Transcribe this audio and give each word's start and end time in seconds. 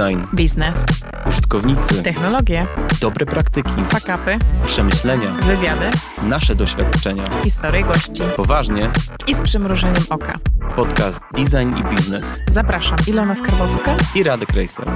Design, 0.00 0.20
biznes, 0.34 0.84
użytkownicy, 1.26 2.02
technologie, 2.02 2.66
dobre 3.00 3.26
praktyki, 3.26 3.84
fakapy, 3.84 4.38
przemyślenia, 4.66 5.32
wywiady, 5.32 5.90
nasze 6.22 6.54
doświadczenia. 6.54 7.24
historie 7.44 7.82
gości 7.82 8.22
Poważnie, 8.36 8.90
i 9.26 9.34
z 9.34 9.40
przymrużeniem 9.40 10.02
oka. 10.10 10.38
podcast 10.76 11.20
Design 11.34 11.76
i 11.76 11.96
Biznes 11.96 12.40
Zapraszam, 12.48 12.98
Ilona 13.06 13.34
Skarbowska. 13.34 13.96
i 14.14 14.22
Radek 14.22 14.50
Rejser. 14.52 14.90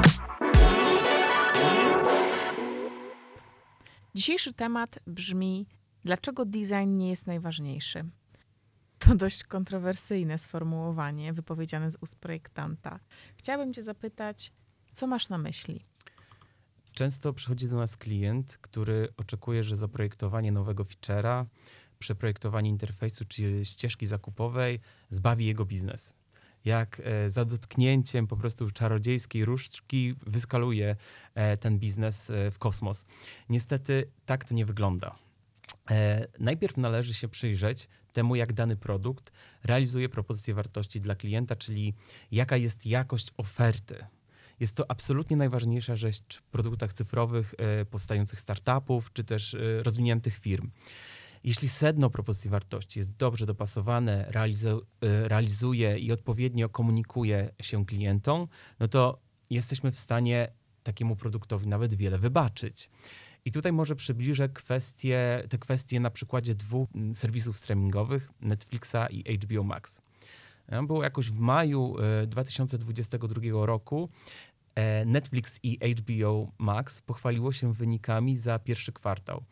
Dzisiejszy 4.15 4.53
temat 4.53 4.99
brzmi: 5.07 5.67
dlaczego 6.05 6.45
design 6.45 6.97
nie 6.97 7.11
jest 7.11 7.27
najważniejszy? 7.27 8.05
To 8.99 9.15
dość 9.15 9.45
kontrowersyjne 9.45 10.39
sformułowanie 10.39 11.33
wypowiedziane 11.33 11.91
z 11.91 11.97
ust 12.01 12.17
projektanta. 12.17 12.99
Chciałabym 13.37 13.73
Cię 13.73 13.83
zapytać, 13.83 14.53
co 14.95 15.07
masz 15.07 15.29
na 15.29 15.39
myśli? 15.39 15.85
Często 16.93 17.33
przychodzi 17.33 17.69
do 17.69 17.77
nas 17.77 17.97
klient, 17.97 18.59
który 18.61 19.09
oczekuje, 19.17 19.63
że 19.63 19.77
zaprojektowanie 19.77 20.53
nowego 20.53 20.85
feature'a, 20.85 21.45
przeprojektowanie 21.99 22.71
interfejsu 22.71 23.25
czy 23.25 23.65
ścieżki 23.65 24.07
zakupowej 24.07 24.81
zbawi 25.11 25.47
jego 25.47 25.65
biznes. 25.65 26.15
Jak 26.65 27.03
e, 27.05 27.31
za 27.31 27.45
dotknięciem 27.45 28.27
po 28.27 28.37
prostu 28.37 28.71
czarodziejskiej 28.71 29.45
różdżki 29.45 30.15
wyskaluje 30.27 30.97
e, 31.35 31.57
ten 31.57 31.79
biznes 31.79 32.31
e, 32.31 32.51
w 32.51 32.59
kosmos. 32.59 33.07
Niestety 33.49 34.11
tak 34.27 34.45
to 34.45 34.55
nie 34.55 34.67
wygląda. 34.67 35.19
Najpierw 36.39 36.77
należy 36.77 37.15
się 37.15 37.29
przyjrzeć 37.29 37.89
temu, 38.13 38.37
jak 38.37 38.53
dany 38.53 38.77
produkt 38.77 39.33
realizuje 39.65 40.09
propozycję 40.09 40.55
wartości 40.55 41.01
dla 41.01 41.15
klienta, 41.15 41.57
czyli 41.57 41.95
jaka 42.31 42.57
jest 42.57 42.87
jakość 42.87 43.29
oferty. 43.37 44.07
Jest 44.61 44.77
to 44.77 44.91
absolutnie 44.91 45.37
najważniejsza 45.37 45.97
rzecz 45.97 46.39
w 46.39 46.43
produktach 46.43 46.93
cyfrowych 46.93 47.55
e, 47.59 47.85
powstających 47.85 48.41
startupów 48.41 49.13
czy 49.13 49.25
też 49.25 49.55
e, 49.55 49.59
rozwiniętych 49.83 50.39
firm. 50.39 50.71
Jeśli 51.45 51.69
sedno 51.69 52.11
propozycji 52.11 52.51
wartości 52.51 52.99
jest 52.99 53.17
dobrze 53.17 53.47
dopasowane, 53.47 54.29
e, 54.29 55.29
realizuje 55.29 55.99
i 55.99 56.13
odpowiednio 56.13 56.69
komunikuje 56.69 57.55
się 57.61 57.87
klientom, 57.87 58.49
no 58.81 58.89
to 58.89 59.21
jesteśmy 59.51 59.93
w 59.93 59.99
stanie 59.99 60.53
takiemu 60.83 61.17
produktowi 61.17 61.67
nawet 61.67 61.95
wiele 61.95 62.19
wybaczyć. 62.19 62.91
I 63.45 63.53
tutaj 63.53 63.73
może 63.73 63.97
przybliżę 63.97 64.49
kwestie, 64.49 65.43
te 65.49 65.59
kwestie 65.59 66.01
na 66.01 66.11
przykładzie 66.11 66.55
dwóch 66.55 66.89
mm, 66.95 67.15
serwisów 67.15 67.57
streamingowych, 67.57 68.31
Netflixa 68.41 69.11
i 69.11 69.39
HBO 69.39 69.65
Max. 69.65 70.01
E, 70.67 70.83
Było 70.83 71.03
jakoś 71.03 71.31
w 71.31 71.39
maju 71.39 71.97
e, 72.23 72.27
2022 72.27 73.67
roku. 73.67 74.09
e, 74.75 75.05
Netflix 75.05 75.61
i 75.63 75.79
HBO 75.97 76.53
Max 76.59 77.01
pochwaliło 77.01 77.53
się 77.53 77.73
wynikami 77.73 78.37
za 78.37 78.59
pierwszy 78.59 78.93
kwartał. 78.93 79.45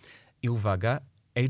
I 0.43 0.49
uwaga, 0.49 1.01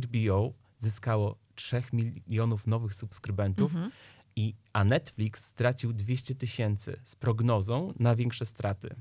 HBO 0.05 0.53
zyskało 0.79 1.37
3 1.55 1.83
milionów 1.93 2.67
nowych 2.67 2.95
subskrybentów, 2.95 3.73
Mhm. 3.75 3.91
i, 4.37 4.55
a 4.73 4.85
Netflix 4.85 5.45
stracił 5.45 5.93
200 5.93 6.35
tysięcy 6.35 7.01
z 7.03 7.17
prognozą 7.17 7.95
na 7.99 8.17
większe 8.17 8.47
straty. 8.47 8.95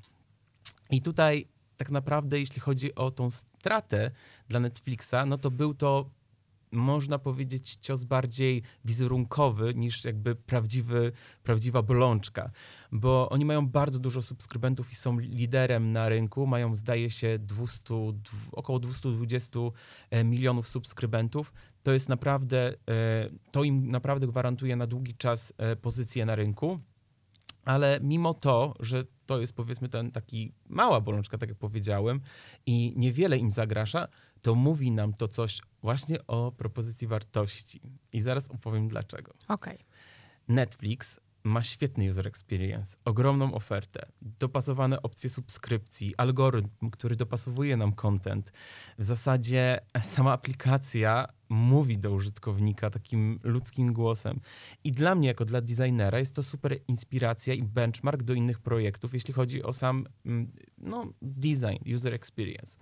I 0.89 1.01
tutaj 1.01 1.47
tak 1.77 1.91
naprawdę, 1.91 2.39
jeśli 2.39 2.59
chodzi 2.61 2.95
o 2.95 3.11
tą 3.11 3.29
stratę 3.29 4.11
dla 4.47 4.59
Netflixa, 4.59 5.15
no 5.27 5.37
to 5.37 5.51
był 5.51 5.73
to, 5.73 6.09
można 6.71 7.19
powiedzieć, 7.19 7.75
cios 7.75 8.03
bardziej 8.03 8.63
wizerunkowy 8.85 9.73
niż 9.75 10.05
jakby 10.05 10.35
prawdziwy, 10.35 11.11
prawdziwa 11.43 11.81
bolączka, 11.81 12.51
bo 12.91 13.29
oni 13.29 13.45
mają 13.45 13.67
bardzo 13.67 13.99
dużo 13.99 14.21
subskrybentów 14.21 14.91
i 14.91 14.95
są 14.95 15.19
liderem 15.19 15.91
na 15.91 16.09
rynku, 16.09 16.47
mają 16.47 16.75
zdaje 16.75 17.09
się 17.09 17.39
200, 17.39 17.93
dw- 17.93 18.49
około 18.51 18.79
220 18.79 19.59
e, 20.09 20.23
milionów 20.23 20.67
subskrybentów. 20.67 21.53
To 21.83 21.93
jest 21.93 22.09
naprawdę, 22.09 22.73
e, 22.89 23.29
to 23.51 23.63
im 23.63 23.91
naprawdę 23.91 24.27
gwarantuje 24.27 24.75
na 24.75 24.87
długi 24.87 25.13
czas 25.13 25.53
e, 25.57 25.75
pozycję 25.75 26.25
na 26.25 26.35
rynku. 26.35 26.79
Ale 27.65 27.99
mimo 28.03 28.33
to, 28.33 28.73
że 28.79 29.03
to 29.31 29.41
jest 29.41 29.53
powiedzmy 29.53 29.89
ten 29.89 30.11
taki 30.11 30.53
mała 30.69 31.01
bolączka, 31.01 31.37
tak 31.37 31.49
jak 31.49 31.57
powiedziałem, 31.57 32.21
i 32.65 32.93
niewiele 32.97 33.37
im 33.37 33.51
zagrasza, 33.51 34.07
to 34.41 34.55
mówi 34.55 34.91
nam 34.91 35.13
to 35.13 35.27
coś 35.27 35.61
właśnie 35.81 36.27
o 36.27 36.51
propozycji 36.51 37.07
wartości. 37.07 37.81
I 38.13 38.21
zaraz 38.21 38.51
opowiem 38.51 38.87
dlaczego. 38.87 39.33
Okej. 39.47 39.77
Netflix 40.47 41.19
ma 41.43 41.63
świetny 41.63 42.09
user 42.09 42.27
experience, 42.27 42.97
ogromną 43.05 43.53
ofertę, 43.53 44.05
dopasowane 44.21 45.01
opcje 45.01 45.29
subskrypcji, 45.29 46.13
algorytm, 46.17 46.89
który 46.89 47.15
dopasowuje 47.15 47.77
nam 47.77 47.93
content. 47.93 48.51
W 48.97 49.03
zasadzie 49.03 49.79
sama 50.01 50.31
aplikacja 50.31 51.27
mówi 51.49 51.97
do 51.97 52.11
użytkownika 52.11 52.89
takim 52.89 53.39
ludzkim 53.43 53.93
głosem. 53.93 54.39
I 54.83 54.91
dla 54.91 55.15
mnie, 55.15 55.27
jako 55.27 55.45
dla 55.45 55.61
designera, 55.61 56.19
jest 56.19 56.35
to 56.35 56.43
super 56.43 56.77
inspiracja 56.87 57.53
i 57.53 57.63
benchmark 57.63 58.23
do 58.23 58.33
innych 58.33 58.59
projektów, 58.59 59.13
jeśli 59.13 59.33
chodzi 59.33 59.63
o 59.63 59.73
sam 59.73 60.05
mm, 60.25 60.51
no, 60.77 61.13
design, 61.21 61.95
user 61.95 62.13
experience. 62.13 62.77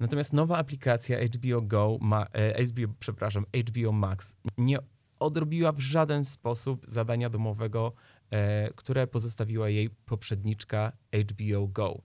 Natomiast 0.00 0.32
nowa 0.32 0.58
aplikacja 0.58 1.18
HBO 1.24 1.62
Go, 1.62 1.98
ma, 2.00 2.26
e, 2.32 2.64
HBO, 2.64 2.94
przepraszam, 2.98 3.44
HBO 3.54 3.92
Max 3.92 4.36
nie 4.58 4.78
odrobiła 5.22 5.72
w 5.72 5.80
żaden 5.80 6.24
sposób 6.24 6.86
zadania 6.88 7.30
domowego, 7.30 7.92
e, 8.30 8.70
które 8.74 9.06
pozostawiła 9.06 9.68
jej 9.68 9.90
poprzedniczka 9.90 10.92
HBO 11.12 11.68
Go. 11.68 12.02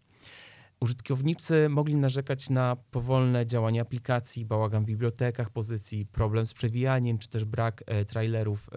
Użytkownicy 0.80 1.70
mogli 1.70 1.96
narzekać 1.96 2.50
na 2.50 2.76
powolne 2.92 3.46
działanie 3.46 3.82
aplikacji, 3.82 4.46
bałagan 4.46 4.84
w 4.84 4.88
bibliotekach 4.88 5.50
pozycji, 5.50 6.06
problem 6.06 6.46
z 6.46 6.54
przewijaniem, 6.54 7.18
czy 7.18 7.30
też 7.30 7.46
brak 7.46 7.84
e, 7.86 8.06
trailerów 8.06 8.70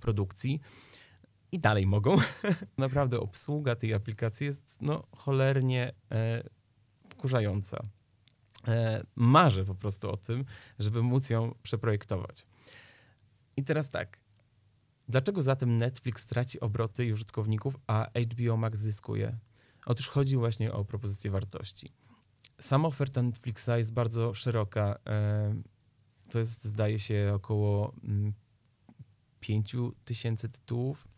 produkcji. 0.00 0.60
I 1.52 1.58
dalej 1.58 1.86
mogą. 1.86 2.16
Naprawdę 2.78 3.20
obsługa 3.20 3.76
tej 3.76 3.94
aplikacji 3.94 4.46
jest 4.46 4.78
no, 4.80 5.02
cholernie 5.16 5.92
e, 6.10 6.42
wkurzająca. 7.08 7.82
Marzę 9.16 9.64
po 9.64 9.74
prostu 9.74 10.10
o 10.10 10.16
tym, 10.16 10.44
żeby 10.78 11.02
móc 11.02 11.30
ją 11.30 11.54
przeprojektować. 11.62 12.44
I 13.56 13.64
teraz 13.64 13.90
tak. 13.90 14.20
Dlaczego 15.08 15.42
zatem 15.42 15.76
Netflix 15.76 16.26
traci 16.26 16.60
obroty 16.60 17.06
i 17.06 17.12
użytkowników, 17.12 17.76
a 17.86 18.06
HBO 18.32 18.56
Max 18.56 18.78
zyskuje? 18.78 19.38
Otóż 19.86 20.08
chodzi 20.08 20.36
właśnie 20.36 20.72
o 20.72 20.84
propozycję 20.84 21.30
wartości. 21.30 21.92
Sama 22.60 22.88
oferta 22.88 23.22
Netflixa 23.22 23.68
jest 23.76 23.92
bardzo 23.92 24.34
szeroka. 24.34 24.98
E, 25.06 25.54
To 26.32 26.38
jest, 26.38 26.64
zdaje 26.64 26.98
się, 26.98 27.32
około 27.34 27.94
mm, 28.04 28.32
5 29.40 29.76
tysięcy 30.04 30.48
tytułów. 30.48 31.08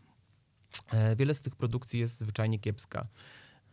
E, 0.91 1.15
Wiele 1.15 1.33
z 1.33 1.41
tych 1.41 1.55
produkcji 1.55 1.99
jest 1.99 2.19
zwyczajnie 2.19 2.59
kiepska. 2.59 3.07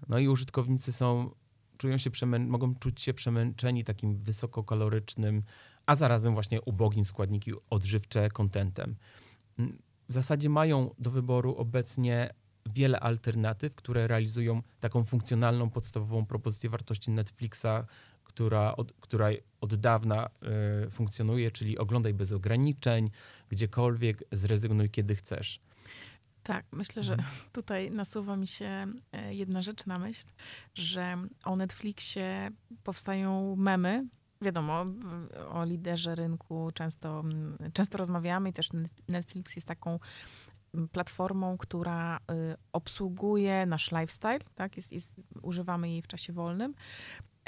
No 0.08 0.18
i 0.18 0.28
użytkownicy 0.28 0.92
są, 0.92 1.30
czują 1.78 1.98
się 1.98 2.10
mogą 2.26 2.74
czuć 2.74 3.02
się 3.02 3.14
przemęczeni 3.14 3.84
takim 3.84 4.18
wysokokalorycznym, 4.18 5.42
a 5.86 5.96
zarazem 5.96 6.34
właśnie 6.34 6.62
ubogim 6.62 7.04
składniki 7.04 7.52
odżywcze 7.70 8.28
kontentem. 8.28 8.96
Mm, 9.58 9.78
W 10.08 10.12
zasadzie 10.12 10.48
mają 10.48 10.94
do 10.98 11.10
wyboru 11.10 11.56
obecnie 11.56 12.30
wiele 12.66 13.00
alternatyw, 13.00 13.74
które 13.74 14.06
realizują 14.06 14.62
taką 14.80 15.04
funkcjonalną, 15.04 15.70
podstawową 15.70 16.26
propozycję 16.26 16.70
wartości 16.70 17.10
Netflixa, 17.10 17.86
która 18.24 18.76
od, 18.76 18.92
która 19.00 19.28
od 19.60 19.74
dawna 19.74 20.30
y, 20.86 20.90
funkcjonuje, 20.90 21.50
czyli 21.50 21.78
oglądaj 21.78 22.14
bez 22.14 22.32
ograniczeń, 22.32 23.10
gdziekolwiek, 23.48 24.24
zrezygnuj 24.32 24.90
kiedy 24.90 25.14
chcesz. 25.14 25.60
Tak, 26.42 26.66
myślę, 26.72 27.02
że 27.02 27.16
tutaj 27.52 27.90
nasuwa 27.90 28.36
mi 28.36 28.46
się 28.46 28.86
e, 29.12 29.34
jedna 29.34 29.62
rzecz 29.62 29.86
na 29.86 29.98
myśl, 29.98 30.26
że 30.74 31.16
o 31.44 31.56
Netflixie 31.56 32.50
powstają 32.84 33.56
memy. 33.56 34.06
Wiadomo, 34.42 34.86
o 35.50 35.64
liderze 35.64 36.14
rynku 36.14 36.70
często, 36.74 37.24
często 37.72 37.98
rozmawiamy 37.98 38.48
i 38.48 38.52
też 38.52 38.68
Netflix 39.08 39.56
jest 39.56 39.68
taką 39.68 39.98
platformą, 40.92 41.58
która 41.58 42.16
y, 42.16 42.20
obsługuje 42.72 43.66
nasz 43.66 43.92
lifestyle, 43.92 44.40
tak? 44.54 44.76
Jest, 44.76 44.92
jest, 44.92 45.22
używamy 45.42 45.90
jej 45.90 46.02
w 46.02 46.06
czasie 46.06 46.32
wolnym. 46.32 46.74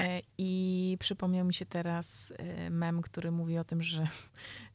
E, 0.01 0.21
I 0.39 0.97
przypomniał 1.01 1.47
mi 1.47 1.55
się 1.55 1.67
teraz 1.67 2.33
e, 2.39 2.71
mem, 2.71 3.03
który 3.03 3.31
mówi 3.31 3.59
o 3.59 3.65
tym, 3.65 3.83
że 3.83 4.09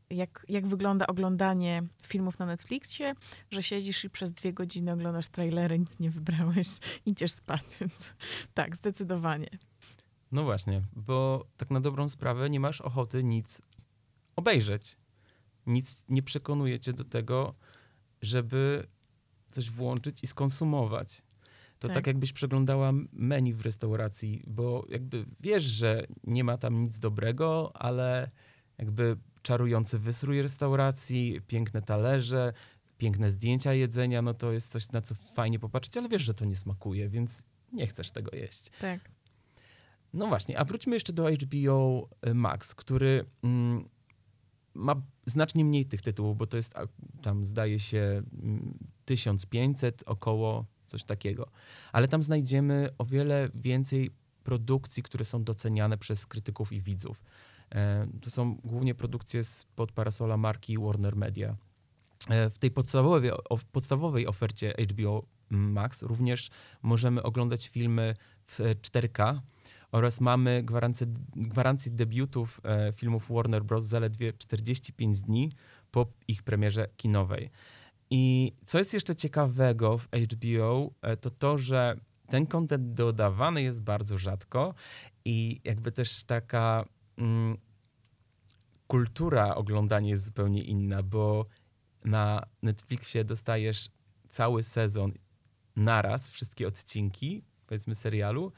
jak, 0.10 0.45
jak 0.50 0.68
wygląda 0.68 1.07
oglądanie 1.07 1.83
filmów 2.04 2.39
na 2.39 2.45
Netflixie, 2.45 3.13
że 3.51 3.63
siedzisz 3.63 4.04
i 4.04 4.10
przez 4.10 4.31
dwie 4.31 4.54
godziny 4.54 4.92
oglądasz 4.92 5.30
trailery, 5.30 5.80
nic 5.80 6.00
nie 6.00 6.10
wybrałeś, 6.10 6.68
idziesz 7.06 7.31
spać. 7.31 7.63
Więc 7.81 8.10
tak, 8.54 8.75
zdecydowanie. 8.75 9.50
No 10.31 10.43
właśnie, 10.43 10.81
bo 10.93 11.47
tak 11.57 11.71
na 11.71 11.81
dobrą 11.81 12.09
sprawę 12.09 12.49
nie 12.49 12.59
masz 12.59 12.81
ochoty 12.81 13.23
nic 13.23 13.61
obejrzeć. 14.35 14.97
Nic 15.65 16.05
nie 16.09 16.23
przekonuje 16.23 16.79
cię 16.79 16.93
do 16.93 17.03
tego, 17.03 17.55
żeby 18.21 18.87
coś 19.47 19.69
włączyć 19.71 20.23
i 20.23 20.27
skonsumować. 20.27 21.21
To 21.79 21.87
tak. 21.87 21.95
Tak. 21.95 22.07
jakbyś 22.07 22.33
przeglądała 22.33 22.91
menu 23.11 23.53
w 23.53 23.61
restauracji, 23.61 24.43
bo 24.47 24.85
jakby 24.89 25.25
wiesz, 25.39 25.63
że 25.63 26.07
nie 26.23 26.43
ma 26.43 26.57
tam 26.57 26.83
nic 26.83 26.99
dobrego, 26.99 27.71
ale 27.75 28.31
jakby 28.77 29.17
czarujący 29.41 29.99
wystrój 29.99 30.41
restauracji, 30.41 31.41
piękne 31.47 31.81
talerze, 31.81 32.53
piękne 32.97 33.31
zdjęcia 33.31 33.73
jedzenia, 33.73 34.21
no 34.21 34.33
to 34.33 34.51
jest 34.51 34.71
coś, 34.71 34.91
na 34.91 35.01
co 35.01 35.15
fajnie 35.15 35.59
popatrzeć, 35.59 35.97
ale 35.97 36.09
wiesz, 36.09 36.21
że 36.21 36.33
to 36.33 36.45
nie 36.45 36.55
smakuje, 36.55 37.09
więc 37.09 37.43
nie 37.73 37.87
chcesz 37.87 38.11
tego 38.11 38.35
jeść. 38.35 38.69
Tak. 38.81 38.99
No 40.13 40.27
właśnie, 40.27 40.59
a 40.59 40.65
wróćmy 40.65 40.95
jeszcze 40.95 41.13
do 41.13 41.29
HBO 41.31 42.09
Max, 42.33 42.75
który 42.75 43.25
mm, 43.44 43.89
ma 44.73 44.95
znacznie 45.25 45.65
mniej 45.65 45.85
tych 45.85 46.01
tytułów, 46.01 46.38
bo 46.38 46.47
to 46.47 46.57
jest 46.57 46.73
tam 47.21 47.45
zdaje 47.45 47.79
się 47.79 48.21
mm, 48.44 48.77
1500 49.06 50.03
około, 50.06 50.65
coś 50.85 51.03
takiego. 51.03 51.51
Ale 51.91 52.07
tam 52.07 52.23
znajdziemy 52.23 52.89
o 52.97 53.06
wiele 53.06 53.50
więcej 53.56 54.11
produkcji, 54.44 55.03
które 55.03 55.25
są 55.25 55.44
doceniane 55.44 55.97
przez 55.97 56.25
krytyków 56.25 56.71
i 56.71 56.81
widzów. 56.81 57.23
E, 57.71 58.07
to 58.21 58.29
są 58.29 58.55
głównie 58.55 58.95
produkcje 58.95 59.44
spod 59.44 59.91
parasola 59.91 60.38
marki 60.38 60.77
Warner 60.77 61.15
Media. 61.15 61.55
E, 62.29 62.50
w 62.50 62.57
tej 62.57 62.71
podstawowej, 62.71 63.31
podstawowej 63.71 64.27
ofercie 64.27 64.73
HBO 64.91 65.25
Max 65.50 66.03
również 66.03 66.50
możemy 66.81 67.23
oglądać 67.23 67.67
filmy 67.67 68.15
w 68.44 68.59
4K, 68.59 69.39
oraz 69.91 70.21
mamy 70.21 70.63
gwarancję, 70.63 71.07
gwarancję 71.36 71.91
debiutów 71.91 72.62
e, 72.63 72.91
filmów 72.91 73.27
Warner 73.30 73.63
Bros. 73.63 73.86
zaledwie 73.86 74.33
45 74.33 75.21
dni 75.21 75.51
po 75.91 76.07
ich 76.27 76.44
premierze 76.44 76.88
kinowej. 76.97 77.50
I 78.09 78.53
co 78.65 78.77
jest 78.77 78.94
jeszcze 78.94 79.15
ciekawego 79.15 79.97
w 79.97 80.07
HBO, 80.07 80.91
e, 81.01 81.18
to 81.18 81.30
to, 81.30 81.57
że 81.57 81.95
ten 82.27 82.47
kontent 82.47 82.94
dodawany 82.94 83.62
jest 83.62 83.83
bardzo 83.83 84.18
rzadko 84.18 84.74
i 85.25 85.62
jakby 85.63 85.91
też 85.91 86.24
taka 86.24 86.86
mm, 87.18 87.57
kultura 88.88 89.56
oglądania 89.56 90.09
jest 90.09 90.25
zupełnie 90.25 90.63
inna, 90.63 91.03
bo 91.03 91.45
na 92.06 92.44
Netflixie 92.62 93.24
dostajesz 93.24 93.89
cały 94.30 94.63
sezon 94.63 95.13
naraz, 95.75 96.30
wszystkie 96.30 96.68
odcinki, 96.68 97.44
powiedzmy 97.68 97.95
serialu, 97.95 98.51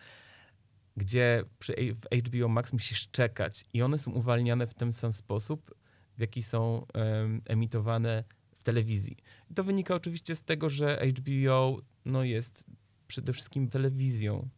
gdzie 0.97 1.43
przy, 1.59 1.73
w 1.93 2.27
HBO 2.27 2.47
Max 2.47 2.73
musisz 2.73 3.09
czekać 3.11 3.65
i 3.73 3.81
one 3.81 3.97
są 3.97 4.11
uwalniane 4.11 4.67
w 4.67 4.73
ten 4.73 4.93
sam 4.93 5.11
sposób, 5.11 5.75
w 6.17 6.21
jaki 6.21 6.43
są 6.43 6.85
em, 6.93 7.41
emitowane 7.45 8.23
w 8.57 8.63
telewizji. 8.63 9.17
I 9.49 9.53
to 9.53 9.63
wynika 9.63 9.95
oczywiście 9.95 10.35
z 10.35 10.43
tego, 10.43 10.69
że 10.69 11.01
HBO 11.17 11.77
no, 12.05 12.23
jest 12.23 12.65
przede 13.07 13.33
wszystkim 13.33 13.69
telewizją. 13.69 14.49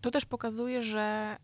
To 0.00 0.10
też 0.10 0.24
pokazuje, 0.24 0.82
że 0.82 1.36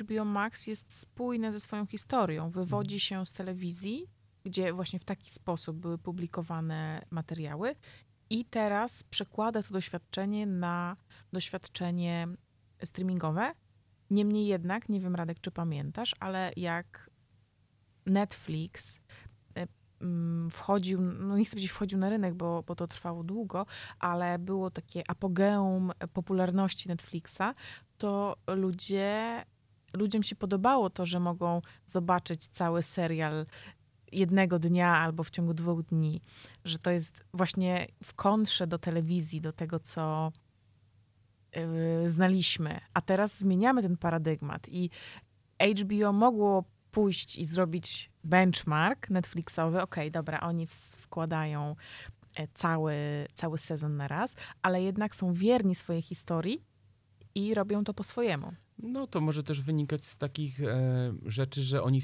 HBO 0.00 0.24
Max 0.24 0.66
jest 0.66 0.98
spójne 0.98 1.52
ze 1.52 1.60
swoją 1.60 1.86
historią. 1.86 2.50
Wywodzi 2.50 3.00
się 3.00 3.26
z 3.26 3.32
telewizji, 3.32 4.06
gdzie 4.44 4.72
właśnie 4.72 4.98
w 4.98 5.04
taki 5.04 5.30
sposób 5.30 5.76
były 5.76 5.98
publikowane 5.98 7.06
materiały 7.10 7.74
i 8.30 8.44
teraz 8.44 9.02
przekłada 9.02 9.62
to 9.62 9.72
doświadczenie 9.72 10.46
na 10.46 10.96
doświadczenie 11.32 12.28
streamingowe. 12.84 13.54
Niemniej 14.10 14.46
jednak, 14.46 14.88
nie 14.88 15.00
wiem 15.00 15.14
Radek, 15.14 15.40
czy 15.40 15.50
pamiętasz, 15.50 16.14
ale 16.20 16.52
jak 16.56 17.10
Netflix 18.06 19.00
e, 19.56 19.66
mm, 20.00 20.50
wchodził, 20.50 21.00
no 21.00 21.36
nie 21.36 21.44
chcę 21.44 21.50
powiedzieć 21.50 21.70
wchodził 21.70 21.98
na 21.98 22.08
rynek, 22.08 22.34
bo, 22.34 22.62
bo 22.62 22.74
to 22.74 22.86
trwało 22.86 23.24
długo, 23.24 23.66
ale 23.98 24.38
było 24.38 24.70
takie 24.70 25.02
apogeum 25.08 25.92
popularności 26.12 26.88
Netflixa, 26.88 27.54
to 27.98 28.36
ludzie, 28.46 29.44
ludziom 29.92 30.22
się 30.22 30.36
podobało 30.36 30.90
to, 30.90 31.06
że 31.06 31.20
mogą 31.20 31.62
zobaczyć 31.86 32.46
cały 32.46 32.82
serial 32.82 33.46
jednego 34.12 34.58
dnia 34.58 34.96
albo 34.96 35.22
w 35.22 35.30
ciągu 35.30 35.54
dwóch 35.54 35.82
dni, 35.82 36.20
że 36.64 36.78
to 36.78 36.90
jest 36.90 37.24
właśnie 37.34 37.86
w 38.04 38.14
kontrze 38.14 38.66
do 38.66 38.78
telewizji, 38.78 39.40
do 39.40 39.52
tego, 39.52 39.78
co 39.78 40.32
znaliśmy. 42.06 42.80
A 42.94 43.00
teraz 43.00 43.38
zmieniamy 43.38 43.82
ten 43.82 43.96
paradygmat 43.96 44.68
i 44.68 44.90
HBO 45.60 46.12
mogło 46.12 46.64
pójść 46.90 47.38
i 47.38 47.44
zrobić 47.44 48.10
benchmark 48.24 49.10
Netflixowy. 49.10 49.82
Okej, 49.82 50.10
dobra, 50.10 50.40
oni 50.40 50.66
wkładają 51.00 51.76
e, 52.36 52.48
cały, 52.54 52.94
cały 53.34 53.58
sezon 53.58 53.96
na 53.96 54.08
raz, 54.08 54.36
ale 54.62 54.82
jednak 54.82 55.16
są 55.16 55.32
wierni 55.32 55.74
swojej 55.74 56.02
historii 56.02 56.64
i 57.34 57.54
robią 57.54 57.84
to 57.84 57.94
po 57.94 58.04
swojemu. 58.04 58.52
No 58.78 59.06
to 59.06 59.20
może 59.20 59.42
też 59.42 59.62
wynikać 59.62 60.04
z 60.04 60.16
takich 60.16 60.60
e, 60.60 61.12
rzeczy, 61.26 61.62
że 61.62 61.82
oni 61.82 62.02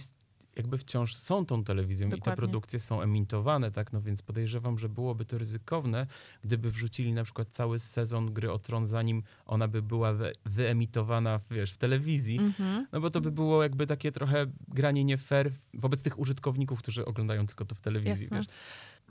jakby 0.56 0.78
wciąż 0.78 1.14
są 1.14 1.46
tą 1.46 1.64
telewizją 1.64 2.08
i 2.08 2.10
te 2.10 2.16
Dokładnie. 2.16 2.36
produkcje 2.36 2.78
są 2.78 3.02
emitowane, 3.02 3.70
tak? 3.70 3.92
No 3.92 4.00
więc 4.00 4.22
podejrzewam, 4.22 4.78
że 4.78 4.88
byłoby 4.88 5.24
to 5.24 5.38
ryzykowne, 5.38 6.06
gdyby 6.44 6.70
wrzucili 6.70 7.12
na 7.12 7.24
przykład 7.24 7.48
cały 7.48 7.78
sezon 7.78 8.32
Gry 8.32 8.52
o 8.52 8.58
Tron, 8.58 8.86
zanim 8.86 9.22
ona 9.46 9.68
by 9.68 9.82
była 9.82 10.12
wy, 10.12 10.32
wyemitowana, 10.44 11.40
wiesz, 11.50 11.72
w 11.72 11.78
telewizji. 11.78 12.38
Mhm. 12.38 12.86
No 12.92 13.00
bo 13.00 13.10
to 13.10 13.20
by 13.20 13.30
było 13.30 13.62
jakby 13.62 13.86
takie 13.86 14.12
trochę 14.12 14.46
granie 14.68 15.04
nie 15.04 15.18
fair 15.18 15.52
wobec 15.74 16.02
tych 16.02 16.18
użytkowników, 16.18 16.78
którzy 16.78 17.04
oglądają 17.04 17.46
tylko 17.46 17.64
to 17.64 17.74
w 17.74 17.80
telewizji. 17.80 18.28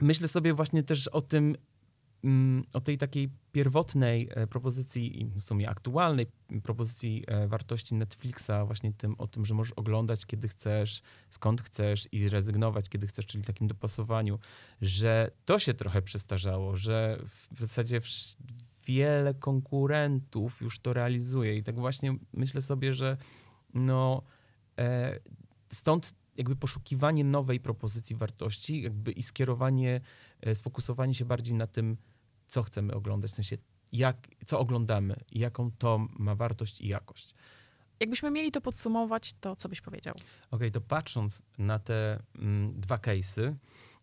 Myślę 0.00 0.28
sobie 0.28 0.54
właśnie 0.54 0.82
też 0.82 1.08
o 1.08 1.22
tym, 1.22 1.44
mm, 1.44 1.56
o 2.72 2.80
tej 2.80 2.98
takiej 2.98 3.28
pierwotnej 3.52 4.28
e, 4.30 4.46
propozycji, 4.46 5.30
w 5.36 5.42
sumie 5.42 5.70
aktualnej 5.70 6.26
propozycji 6.62 7.24
e, 7.26 7.48
wartości 7.48 7.94
Netflixa, 7.94 8.50
właśnie 8.66 8.92
tym, 8.92 9.14
o 9.18 9.26
tym, 9.26 9.44
że 9.44 9.54
możesz 9.54 9.72
oglądać 9.72 10.26
kiedy 10.26 10.48
chcesz, 10.48 11.02
skąd 11.30 11.62
chcesz 11.62 12.08
i 12.12 12.28
rezygnować 12.28 12.88
kiedy 12.88 13.06
chcesz, 13.06 13.26
czyli 13.26 13.44
takim 13.44 13.66
dopasowaniu, 13.66 14.38
że 14.82 15.30
to 15.44 15.58
się 15.58 15.74
trochę 15.74 16.02
przestarzało, 16.02 16.76
że 16.76 17.18
w 17.50 17.60
zasadzie 17.60 18.00
wiele 18.86 19.34
konkurentów 19.34 20.60
już 20.60 20.80
to 20.80 20.92
realizuje. 20.92 21.56
I 21.56 21.62
tak 21.62 21.74
właśnie 21.74 22.14
myślę 22.32 22.62
sobie, 22.62 22.94
że 22.94 23.16
no 23.74 24.22
e, 24.78 25.18
stąd 25.72 26.14
jakby 26.36 26.56
poszukiwanie 26.56 27.24
nowej 27.24 27.60
propozycji 27.60 28.16
wartości 28.16 28.82
jakby 28.82 29.12
i 29.12 29.22
skierowanie, 29.22 30.00
sfokusowanie 30.54 31.14
się 31.14 31.24
bardziej 31.24 31.54
na 31.54 31.66
tym, 31.66 31.96
co 32.52 32.62
chcemy 32.62 32.94
oglądać, 32.94 33.30
w 33.30 33.34
sensie 33.34 33.56
jak, 33.92 34.16
co 34.46 34.58
oglądamy 34.58 35.16
jaką 35.32 35.70
to 35.78 36.06
ma 36.18 36.34
wartość 36.34 36.80
i 36.80 36.88
jakość. 36.88 37.34
Jakbyśmy 38.00 38.30
mieli 38.30 38.52
to 38.52 38.60
podsumować, 38.60 39.32
to 39.40 39.56
co 39.56 39.68
byś 39.68 39.80
powiedział? 39.80 40.14
Okej, 40.50 40.70
to 40.70 40.80
patrząc 40.80 41.42
na 41.58 41.78
te 41.78 42.22
mm, 42.34 42.80
dwa 42.80 42.96
case'y, 42.96 43.54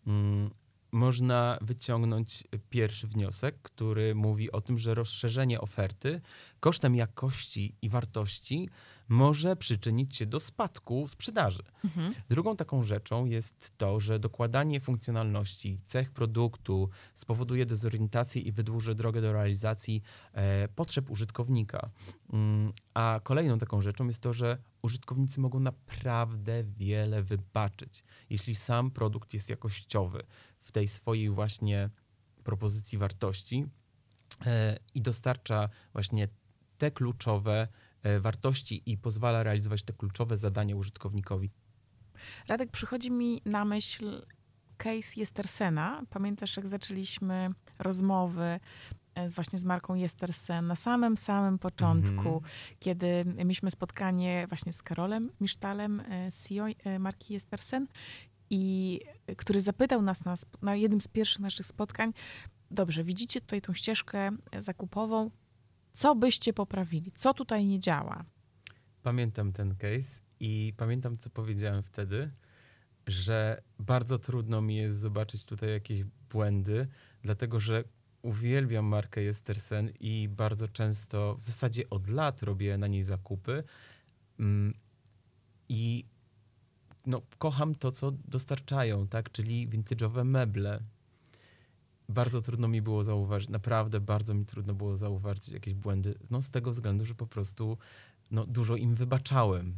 mm, 0.08 0.50
można 0.92 1.58
wyciągnąć 1.62 2.44
pierwszy 2.70 3.08
wniosek, 3.08 3.62
który 3.62 4.16
mówi 4.16 4.52
o 4.52 4.62
tym, 4.62 4.78
że 4.78 4.94
rozszerzenie 4.94 5.62
oferty 5.62 6.22
kosztem 6.60 6.96
jakości 6.96 7.76
i 7.82 7.90
wartości 7.90 8.70
może 9.10 9.56
przyczynić 9.56 10.16
się 10.16 10.26
do 10.26 10.40
spadku 10.40 11.08
sprzedaży. 11.08 11.64
Mhm. 11.86 12.14
Drugą 12.30 12.56
taką 12.56 12.84
rzeczą 12.84 13.26
jest 13.26 13.78
to, 13.78 14.00
że 14.00 14.20
dokładanie 14.20 14.80
funkcjonalności, 14.80 15.78
cech 15.86 16.12
produktu 16.12 16.90
spowoduje 17.14 17.66
dezorientację 17.66 18.42
i 18.42 18.52
wydłuży 18.52 18.96
drogę 18.96 19.22
do 19.22 19.34
realizacji 19.34 20.02
e, 20.34 20.68
potrzeb 20.68 21.12
użytkownika. 21.12 21.90
Mm, 22.34 22.74
a 22.94 23.20
kolejną 23.24 23.58
taką 23.58 23.82
rzeczą 23.82 24.08
jest 24.08 24.22
to, 24.22 24.34
że 24.34 24.58
użytkownicy 24.82 25.40
mogą 25.40 25.60
naprawdę 25.60 26.64
wiele 26.64 27.24
wybaczyć, 27.24 28.04
jeśli 28.30 28.56
sam 28.56 28.92
produkt 28.92 29.34
jest 29.34 29.50
jakościowy 29.50 30.24
w 30.60 30.72
tej 30.72 30.88
swojej 30.88 31.30
właśnie 31.30 31.90
propozycji 32.44 32.98
wartości 32.98 33.66
e, 34.46 34.78
i 34.96 35.02
dostarcza 35.02 35.70
właśnie 35.94 36.28
te 36.78 36.92
kluczowe 36.92 37.68
wartości 38.20 38.84
i 38.86 38.98
pozwala 38.98 39.44
realizować 39.44 39.84
te 39.84 39.94
kluczowe 39.94 40.38
zadania 40.38 40.76
użytkownikowi. 40.76 41.52
Radek, 42.48 42.72
przychodzi 42.72 43.12
mi 43.12 43.42
na 43.46 43.66
myśl 43.66 44.22
case 44.78 45.14
Jestersena. 45.20 46.04
Pamiętasz, 46.10 46.58
jak 46.58 46.68
zaczęliśmy 46.68 47.50
rozmowy 47.80 48.60
e, 49.16 49.30
właśnie 49.30 49.60
z 49.60 49.66
marką 49.66 49.96
Jestersen 49.96 50.68
na 50.68 50.76
samym, 50.76 51.18
samym 51.18 51.60
początku, 51.60 52.12
Mhm. 52.36 52.42
kiedy 52.80 53.26
mieliśmy 53.26 53.72
spotkanie 53.72 54.46
właśnie 54.50 54.72
z 54.74 54.82
Karolem 54.84 55.32
Misztalem, 55.42 56.00
e, 56.00 56.32
CEO 56.32 56.66
e, 56.68 57.00
marki 57.00 57.34
Jestersen, 57.34 57.88
i 58.50 59.00
e, 59.28 59.36
który 59.36 59.62
zapytał 59.62 60.02
nas 60.02 60.26
na, 60.26 60.36
na 60.62 60.76
jednym 60.76 61.02
z 61.02 61.08
pierwszych 61.08 61.40
naszych 61.40 61.66
spotkań, 61.66 62.14
dobrze, 62.72 63.04
widzicie 63.04 63.42
tutaj 63.42 63.62
tą 63.62 63.74
ścieżkę 63.74 64.32
e, 64.52 64.62
zakupową, 64.62 65.32
co 66.00 66.16
byście 66.16 66.54
poprawili? 66.54 67.12
Co 67.18 67.34
tutaj 67.34 67.66
nie 67.66 67.80
działa? 67.80 68.26
Pamiętam 69.02 69.54
ten 69.54 69.76
case 69.76 70.22
i 70.40 70.74
pamiętam, 70.78 71.18
co 71.18 71.30
powiedziałem 71.30 71.84
wtedy, 71.84 72.32
że 73.08 73.62
bardzo 73.80 74.18
trudno 74.20 74.62
mi 74.62 74.76
jest 74.76 75.00
zobaczyć 75.00 75.46
tutaj 75.46 75.70
jakieś 75.72 76.04
błędy, 76.04 76.88
dlatego 77.22 77.60
że 77.60 77.84
uwielbiam 78.22 78.86
markę 78.86 79.24
Jestersen 79.24 79.90
i 80.00 80.30
bardzo 80.30 80.68
często, 80.68 81.36
w 81.40 81.44
zasadzie 81.44 81.90
od 81.90 82.08
lat 82.08 82.44
robię 82.44 82.78
na 82.78 82.88
niej 82.88 83.04
zakupy. 83.04 83.64
Mm, 84.40 84.74
I 85.70 86.06
no, 87.06 87.22
kocham 87.38 87.76
to, 87.76 87.92
co 87.92 88.12
dostarczają, 88.12 89.08
tak? 89.08 89.32
Czyli 89.32 89.70
vintage'owe 89.70 90.26
meble. 90.26 90.80
Bardzo 92.10 92.42
trudno 92.42 92.68
mi 92.68 92.82
było 92.82 93.04
zauważyć, 93.04 93.50
naprawdę 93.50 94.00
bardzo 94.00 94.34
mi 94.34 94.46
trudno 94.46 94.74
było 94.74 94.96
zauważyć 94.96 95.50
jakieś 95.50 95.74
błędy, 95.74 96.16
no 96.32 96.42
z 96.42 96.50
tego 96.50 96.72
względu, 96.72 97.06
że 97.06 97.16
po 97.16 97.28
prostu 97.28 97.78
no, 98.32 98.46
dużo 98.46 98.76
im 98.76 98.96
wybaczałem. 98.96 99.74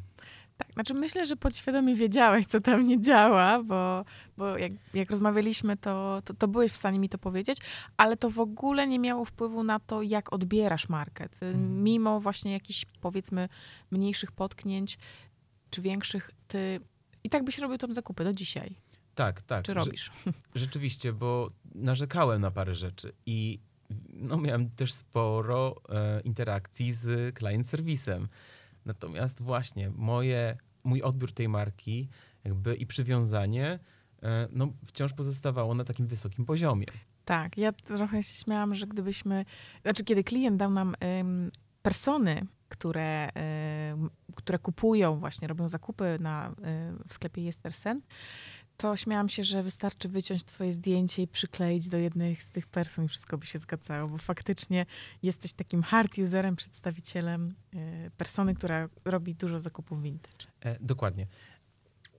Tak, 0.57 0.73
znaczy 0.73 0.93
myślę, 0.93 1.25
że 1.25 1.35
podświadomie 1.37 1.95
wiedziałeś, 1.95 2.45
co 2.45 2.61
tam 2.61 2.87
nie 2.87 3.01
działa, 3.01 3.63
bo, 3.63 4.05
bo 4.37 4.57
jak, 4.57 4.71
jak 4.93 5.11
rozmawialiśmy, 5.11 5.77
to, 5.77 6.21
to, 6.25 6.33
to 6.33 6.47
byłeś 6.47 6.71
w 6.71 6.77
stanie 6.77 6.99
mi 6.99 7.09
to 7.09 7.17
powiedzieć, 7.17 7.57
ale 7.97 8.17
to 8.17 8.29
w 8.29 8.39
ogóle 8.39 8.87
nie 8.87 8.99
miało 8.99 9.25
wpływu 9.25 9.63
na 9.63 9.79
to, 9.79 10.01
jak 10.01 10.33
odbierasz 10.33 10.89
markę. 10.89 11.29
Ty, 11.29 11.45
Mhm. 11.45 11.83
Mimo 11.83 12.19
właśnie 12.19 12.51
jakichś, 12.51 12.85
powiedzmy, 13.01 13.49
mniejszych 13.91 14.31
potknięć, 14.31 14.97
czy 15.69 15.81
większych, 15.81 16.31
ty 16.47 16.79
i 17.23 17.29
tak 17.29 17.43
byś 17.43 17.57
robił 17.57 17.77
tam 17.77 17.93
zakupy 17.93 18.23
do 18.23 18.33
dzisiaj. 18.33 18.75
Tak, 19.15 19.41
tak. 19.41 19.65
Czy 19.65 19.73
robisz? 19.73 20.11
Rzeczywiście, 20.55 21.13
bo 21.13 21.47
narzekałem 21.75 22.41
na 22.41 22.51
parę 22.51 22.75
rzeczy 22.75 23.13
i 23.25 23.59
no, 24.13 24.37
miałem 24.37 24.69
też 24.69 24.93
sporo 24.93 25.75
e, 25.89 26.21
interakcji 26.21 26.93
z 26.93 27.37
client 27.37 27.69
serwisem. 27.69 28.27
Natomiast 28.85 29.41
właśnie 29.41 29.89
moje, 29.89 30.57
mój 30.83 31.01
odbiór 31.01 31.31
tej 31.31 31.49
marki 31.49 32.09
jakby 32.43 32.75
i 32.75 32.87
przywiązanie 32.87 33.79
e, 34.23 34.47
no, 34.51 34.73
wciąż 34.85 35.13
pozostawało 35.13 35.75
na 35.75 35.83
takim 35.83 36.07
wysokim 36.07 36.45
poziomie. 36.45 36.85
Tak, 37.25 37.57
ja 37.57 37.71
trochę 37.71 38.23
się 38.23 38.33
śmiałam, 38.33 38.75
że 38.75 38.87
gdybyśmy, 38.87 39.45
znaczy 39.81 40.03
kiedy 40.03 40.23
klient 40.23 40.57
dał 40.57 40.71
nam 40.71 40.95
ym, 41.19 41.51
persony, 41.81 42.45
które, 42.69 43.29
ym, 43.91 44.09
które 44.35 44.59
kupują 44.59 45.19
właśnie, 45.19 45.47
robią 45.47 45.69
zakupy 45.69 46.17
na, 46.19 46.49
y, 46.49 46.53
w 47.07 47.13
sklepie 47.13 47.43
Jestersen, 47.43 48.01
to 48.81 48.97
śmiałam 48.97 49.29
się, 49.29 49.43
że 49.43 49.63
wystarczy 49.63 50.09
wyciąć 50.09 50.43
twoje 50.43 50.73
zdjęcie 50.73 51.21
i 51.21 51.27
przykleić 51.27 51.87
do 51.87 51.97
jednej 51.97 52.35
z 52.35 52.49
tych 52.49 52.67
person 52.67 53.05
i 53.05 53.07
wszystko 53.07 53.37
by 53.37 53.45
się 53.45 53.59
zgadzało, 53.59 54.09
bo 54.09 54.17
faktycznie 54.17 54.85
jesteś 55.23 55.53
takim 55.53 55.83
hard 55.83 56.17
userem, 56.17 56.55
przedstawicielem 56.55 57.53
y, 57.73 58.11
persony, 58.17 58.55
która 58.55 58.89
robi 59.05 59.35
dużo 59.35 59.59
zakupów 59.59 60.01
vintage. 60.01 60.47
E, 60.61 60.77
dokładnie. 60.79 61.27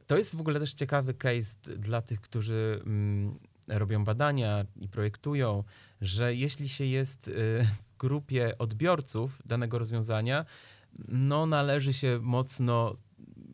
To 0.07 0.17
jest 0.17 0.37
w 0.37 0.41
ogóle 0.41 0.61
też 0.61 0.75
ciekawy 0.75 1.15
case 1.15 1.57
dla 1.77 2.03
tych, 2.03 2.21
którzy 2.21 2.83
mm, 2.87 3.39
robią 3.69 4.05
badania 4.05 4.65
i 4.81 4.89
projektują, 4.89 5.65
że 6.01 6.35
jeśli 6.35 6.69
się 6.69 6.85
jest 6.85 7.29
y, 7.29 7.33
w 7.33 7.99
grupie 7.99 8.59
odbiorców 8.59 9.43
danego 9.45 9.79
rozwiązania, 9.79 10.45
no 11.09 11.47
należy 11.47 11.93
się 11.93 12.19
mocno 12.23 12.97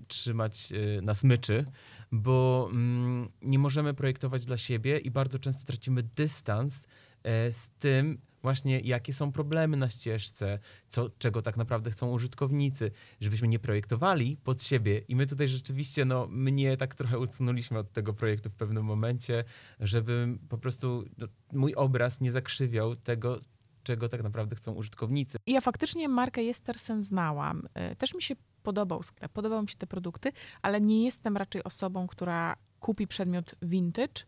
trzymać 0.08 0.72
y, 0.72 1.02
na 1.02 1.14
smyczy, 1.14 1.64
bo 2.12 2.68
mm, 2.72 3.28
nie 3.42 3.58
możemy 3.58 3.94
projektować 3.94 4.46
dla 4.46 4.56
siebie 4.56 4.98
i 4.98 5.10
bardzo 5.10 5.38
często 5.38 5.66
tracimy 5.66 6.02
dystans 6.02 6.86
e, 7.22 7.52
z 7.52 7.70
tym 7.78 8.18
właśnie, 8.42 8.80
jakie 8.80 9.12
są 9.12 9.32
problemy 9.32 9.76
na 9.76 9.88
ścieżce, 9.88 10.58
co, 10.88 11.10
czego 11.18 11.42
tak 11.42 11.56
naprawdę 11.56 11.90
chcą 11.90 12.10
użytkownicy, 12.10 12.90
żebyśmy 13.20 13.48
nie 13.48 13.58
projektowali 13.58 14.36
pod 14.44 14.62
siebie. 14.62 14.98
I 15.08 15.16
my 15.16 15.26
tutaj 15.26 15.48
rzeczywiście, 15.48 16.04
no, 16.04 16.26
mnie 16.26 16.76
tak 16.76 16.94
trochę 16.94 17.18
odsunęliśmy 17.18 17.78
od 17.78 17.92
tego 17.92 18.14
projektu 18.14 18.50
w 18.50 18.54
pewnym 18.54 18.84
momencie, 18.84 19.44
żeby 19.80 20.38
po 20.48 20.58
prostu 20.58 21.04
no, 21.18 21.26
mój 21.52 21.74
obraz 21.74 22.20
nie 22.20 22.32
zakrzywiał 22.32 22.96
tego, 22.96 23.40
czego 23.88 24.08
tak 24.08 24.22
naprawdę 24.22 24.56
chcą 24.56 24.72
użytkownicy. 24.72 25.38
Ja 25.46 25.60
faktycznie 25.60 26.08
markę 26.08 26.42
Jestersen 26.42 27.02
znałam. 27.02 27.68
Y, 27.92 27.96
Też 27.96 28.14
mi 28.14 28.22
się 28.22 28.34
podobał 28.62 29.02
sklep, 29.02 29.32
podobały 29.32 29.62
mi 29.62 29.68
się 29.68 29.76
te 29.76 29.86
produkty, 29.86 30.32
ale 30.62 30.80
nie 30.80 31.04
jestem 31.04 31.36
raczej 31.36 31.64
osobą, 31.64 32.06
która 32.06 32.56
kupi 32.80 33.06
przedmiot 33.06 33.54
vintage. 33.62 34.24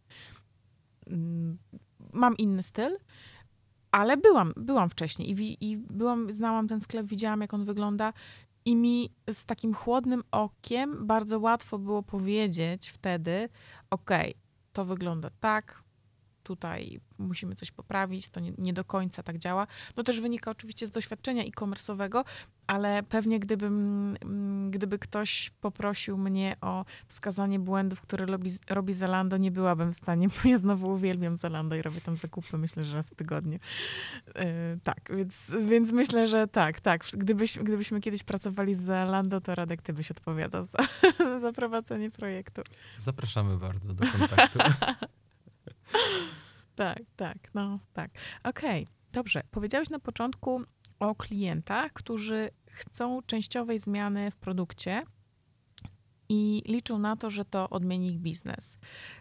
Mm, 1.06 1.58
Mam 2.12 2.36
inny 2.36 2.62
styl, 2.62 2.96
ale 3.90 4.16
byłam, 4.16 4.52
byłam 4.56 4.90
wcześniej 4.90 5.40
i, 5.40 5.70
i 5.70 5.76
byłam, 5.76 6.32
znałam 6.32 6.68
ten 6.68 6.80
sklep, 6.80 7.06
widziałam 7.06 7.40
jak 7.40 7.54
on 7.54 7.64
wygląda 7.64 8.12
i 8.64 8.76
mi 8.76 9.10
z 9.32 9.44
takim 9.44 9.74
chłodnym 9.74 10.22
okiem 10.30 11.06
bardzo 11.06 11.38
łatwo 11.38 11.78
było 11.78 12.02
powiedzieć 12.02 12.88
wtedy, 12.88 13.48
okej, 13.90 14.34
to 14.72 14.84
wygląda 14.84 15.30
tak, 15.40 15.82
tutaj 16.42 17.00
musimy 17.18 17.54
coś 17.54 17.70
poprawić, 17.70 18.28
to 18.28 18.40
nie, 18.40 18.52
nie 18.59 18.73
do 18.73 18.85
końca 18.85 19.23
tak 19.23 19.38
działa. 19.38 19.66
No 19.97 20.04
też 20.04 20.20
wynika 20.20 20.50
oczywiście 20.50 20.87
z 20.87 20.90
doświadczenia 20.90 21.44
e-commerce'owego, 21.44 22.25
ale 22.66 23.02
pewnie 23.02 23.40
gdybym, 23.40 24.16
mm, 24.23 24.70
gdyby 24.70 24.99
ktoś 24.99 25.50
poprosił 25.61 26.18
mnie 26.18 26.56
o 26.61 26.85
wskazanie 27.09 27.59
błędów, 27.59 28.00
które 28.00 28.26
robi, 28.26 28.50
robi 28.68 28.94
Zalando, 28.94 29.37
nie 29.37 29.50
byłabym 29.50 29.92
w 29.92 29.97
stanie, 29.97 30.28
bo 30.28 30.49
ja 30.49 30.59
znowu 30.59 30.88
uwielbiam 30.92 31.37
Zalando 31.37 31.76
i 31.76 31.82
robię 31.82 32.00
tam 32.00 32.14
zakupy, 32.16 32.59
myślę, 32.59 32.85
że 32.85 32.97
raz 32.97 33.11
w 33.11 33.14
tygodniu. 33.14 33.59
Yy, 34.26 34.42
tak, 34.82 35.11
więc, 35.16 35.54
więc 35.66 35.92
myślę, 35.92 36.28
że 36.28 36.49
tak, 36.49 36.80
tak. 36.80 37.04
Gdybyś, 37.12 37.59
gdybyśmy 37.59 38.00
kiedyś 38.00 38.23
pracowali 38.23 38.75
z 38.75 38.80
Zalando, 38.80 39.40
to 39.40 39.54
Radek, 39.54 39.82
ty 39.82 39.92
byś 39.92 40.11
odpowiadał 40.11 40.64
za, 40.64 40.78
za 41.42 41.52
prowadzenie 41.52 42.11
projektu. 42.11 42.62
Zapraszamy 42.99 43.56
bardzo 43.56 43.94
do 43.94 44.06
kontaktu. 44.06 44.59
Tak, 46.75 46.99
tak, 47.16 47.54
no 47.54 47.78
tak. 47.92 48.11
Okej, 48.44 48.87
dobrze. 49.12 49.42
Powiedziałeś 49.50 49.90
na 49.90 49.99
początku 49.99 50.62
o 51.00 51.14
klientach, 51.14 51.92
którzy 51.92 52.50
chcą 52.66 53.23
częściowej 53.23 53.78
zmiany 53.78 54.30
w 54.30 54.37
produkcie 54.37 55.02
i 56.28 56.62
liczą 56.66 56.99
na 56.99 57.16
to, 57.16 57.30
że 57.30 57.44
to 57.44 57.70
odmieni 57.70 58.11
ich 58.11 58.18
biznes. 58.18 58.78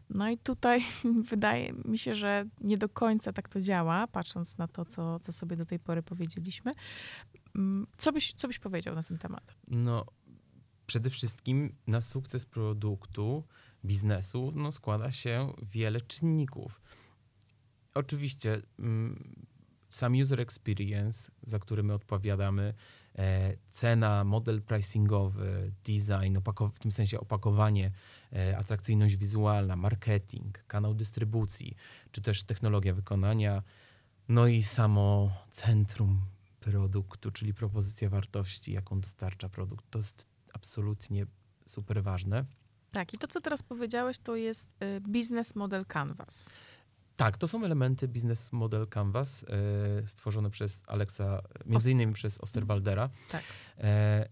No 0.10 0.30
i 0.30 0.38
tutaj 0.38 0.84
wydaje 1.32 1.74
mi 1.74 1.98
się, 1.98 2.16
że 2.16 2.46
nie 2.62 2.78
do 2.78 2.90
końca 2.90 3.34
tak 3.34 3.50
to 3.50 3.62
działa, 3.62 4.08
patrząc 4.08 4.58
na 4.58 4.68
to, 4.68 4.86
co, 4.86 5.20
co 5.20 5.32
sobie 5.32 5.56
do 5.56 5.66
tej 5.66 5.80
pory 5.80 6.04
powiedzieliśmy. 6.04 6.74
Mm, 7.56 7.88
Co 7.98 8.12
byś, 8.12 8.34
co 8.34 8.48
byś 8.48 8.60
powiedział 8.60 8.96
na 8.96 9.04
ten 9.04 9.18
temat? 9.18 9.56
No, 9.68 10.06
przede 10.86 11.10
wszystkim 11.10 11.76
na 11.88 12.02
sukces 12.02 12.46
produktu, 12.46 13.44
biznesu, 13.86 14.52
no, 14.56 14.72
składa 14.72 15.12
się 15.12 15.54
wiele 15.62 16.02
czynników. 16.02 16.82
Oczywiście 17.94 18.62
mm, 18.80 19.46
sam 19.90 20.14
user 20.14 20.42
experience, 20.42 21.32
za 21.42 21.60
który 21.60 21.84
my 21.84 21.94
odpowiadamy, 21.94 22.74
e, 23.16 23.58
cena, 23.72 24.24
model 24.24 24.62
pricingowy, 24.62 25.72
design, 25.84 26.38
w 26.74 26.80
tym 26.80 26.92
sensie 26.92 27.20
opakowanie, 27.20 27.92
e, 28.34 28.58
atrakcyjność 28.58 29.16
wizualna, 29.16 29.76
marketing, 29.76 30.64
kanał 30.68 30.94
dystrybucji, 30.94 31.76
czy 32.12 32.22
też 32.22 32.44
technologia 32.44 32.94
wykonania, 32.94 33.64
no 34.30 34.48
i 34.48 34.64
samo 34.64 35.32
centrum 35.52 36.22
produktu, 36.60 37.32
czyli 37.32 37.54
propozycja 37.54 38.10
wartości, 38.10 38.74
jaką 38.74 39.02
dostarcza 39.02 39.50
produkt. 39.50 39.86
To 39.90 40.00
jest 40.00 40.28
absolutnie 40.54 41.26
super 41.66 42.04
ważne. 42.04 42.46
Tak, 42.91 43.13
i 43.13 43.17
to, 43.17 43.27
co 43.27 43.41
teraz 43.41 43.63
powiedziałeś, 43.63 44.19
to 44.19 44.36
jest 44.36 44.67
y, 44.84 45.01
business 45.01 45.55
model 45.55 45.86
canvas. 45.86 46.50
Tak, 47.19 47.38
to 47.38 47.48
są 47.48 47.65
elementy 47.65 48.08
Business 48.08 48.51
Model 48.51 48.88
Canvas 48.88 49.46
e, 49.50 50.08
stworzone 50.08 50.50
przez 50.50 50.84
Alexa, 50.88 51.41
między 51.65 51.91
innymi 51.91 52.13
przez 52.13 52.38
Osterwaldera. 52.38 53.10
Tak. 53.31 53.43
E, 53.77 54.29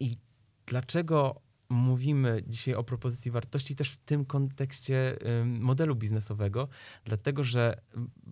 I 0.00 0.16
dlaczego 0.66 1.40
mówimy 1.68 2.42
dzisiaj 2.46 2.74
o 2.74 2.84
propozycji 2.84 3.30
wartości 3.30 3.74
też 3.74 3.90
w 3.90 3.96
tym 3.96 4.24
kontekście 4.24 5.16
ym, 5.40 5.60
modelu 5.60 5.96
biznesowego? 5.96 6.68
Dlatego, 7.04 7.44
że 7.44 7.80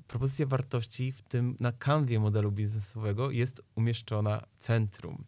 propozycja 0.07 0.47
wartości 0.47 1.13
w 1.13 1.23
tym 1.23 1.57
na 1.61 1.73
kanwie 1.73 2.21
modelu 2.21 2.53
biznesowego 2.53 3.31
jest 3.31 3.63
umieszczona 3.75 4.47
w 4.53 4.57
centrum. 4.57 5.25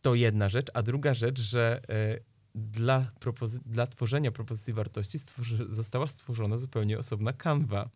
To 0.00 0.14
jedna 0.14 0.48
rzecz, 0.48 0.66
a 0.74 0.82
druga 0.82 1.14
rzecz, 1.14 1.40
że 1.40 1.80
e, 1.88 2.29
dla, 2.60 3.12
propozy- 3.20 3.60
dla 3.66 3.86
tworzenia 3.86 4.32
propozycji 4.32 4.72
wartości 4.72 5.18
stworzy- 5.18 5.72
została 5.72 6.06
stworzona 6.06 6.56
zupełnie 6.56 6.98
osobna 6.98 7.32
kanwa. 7.32 7.90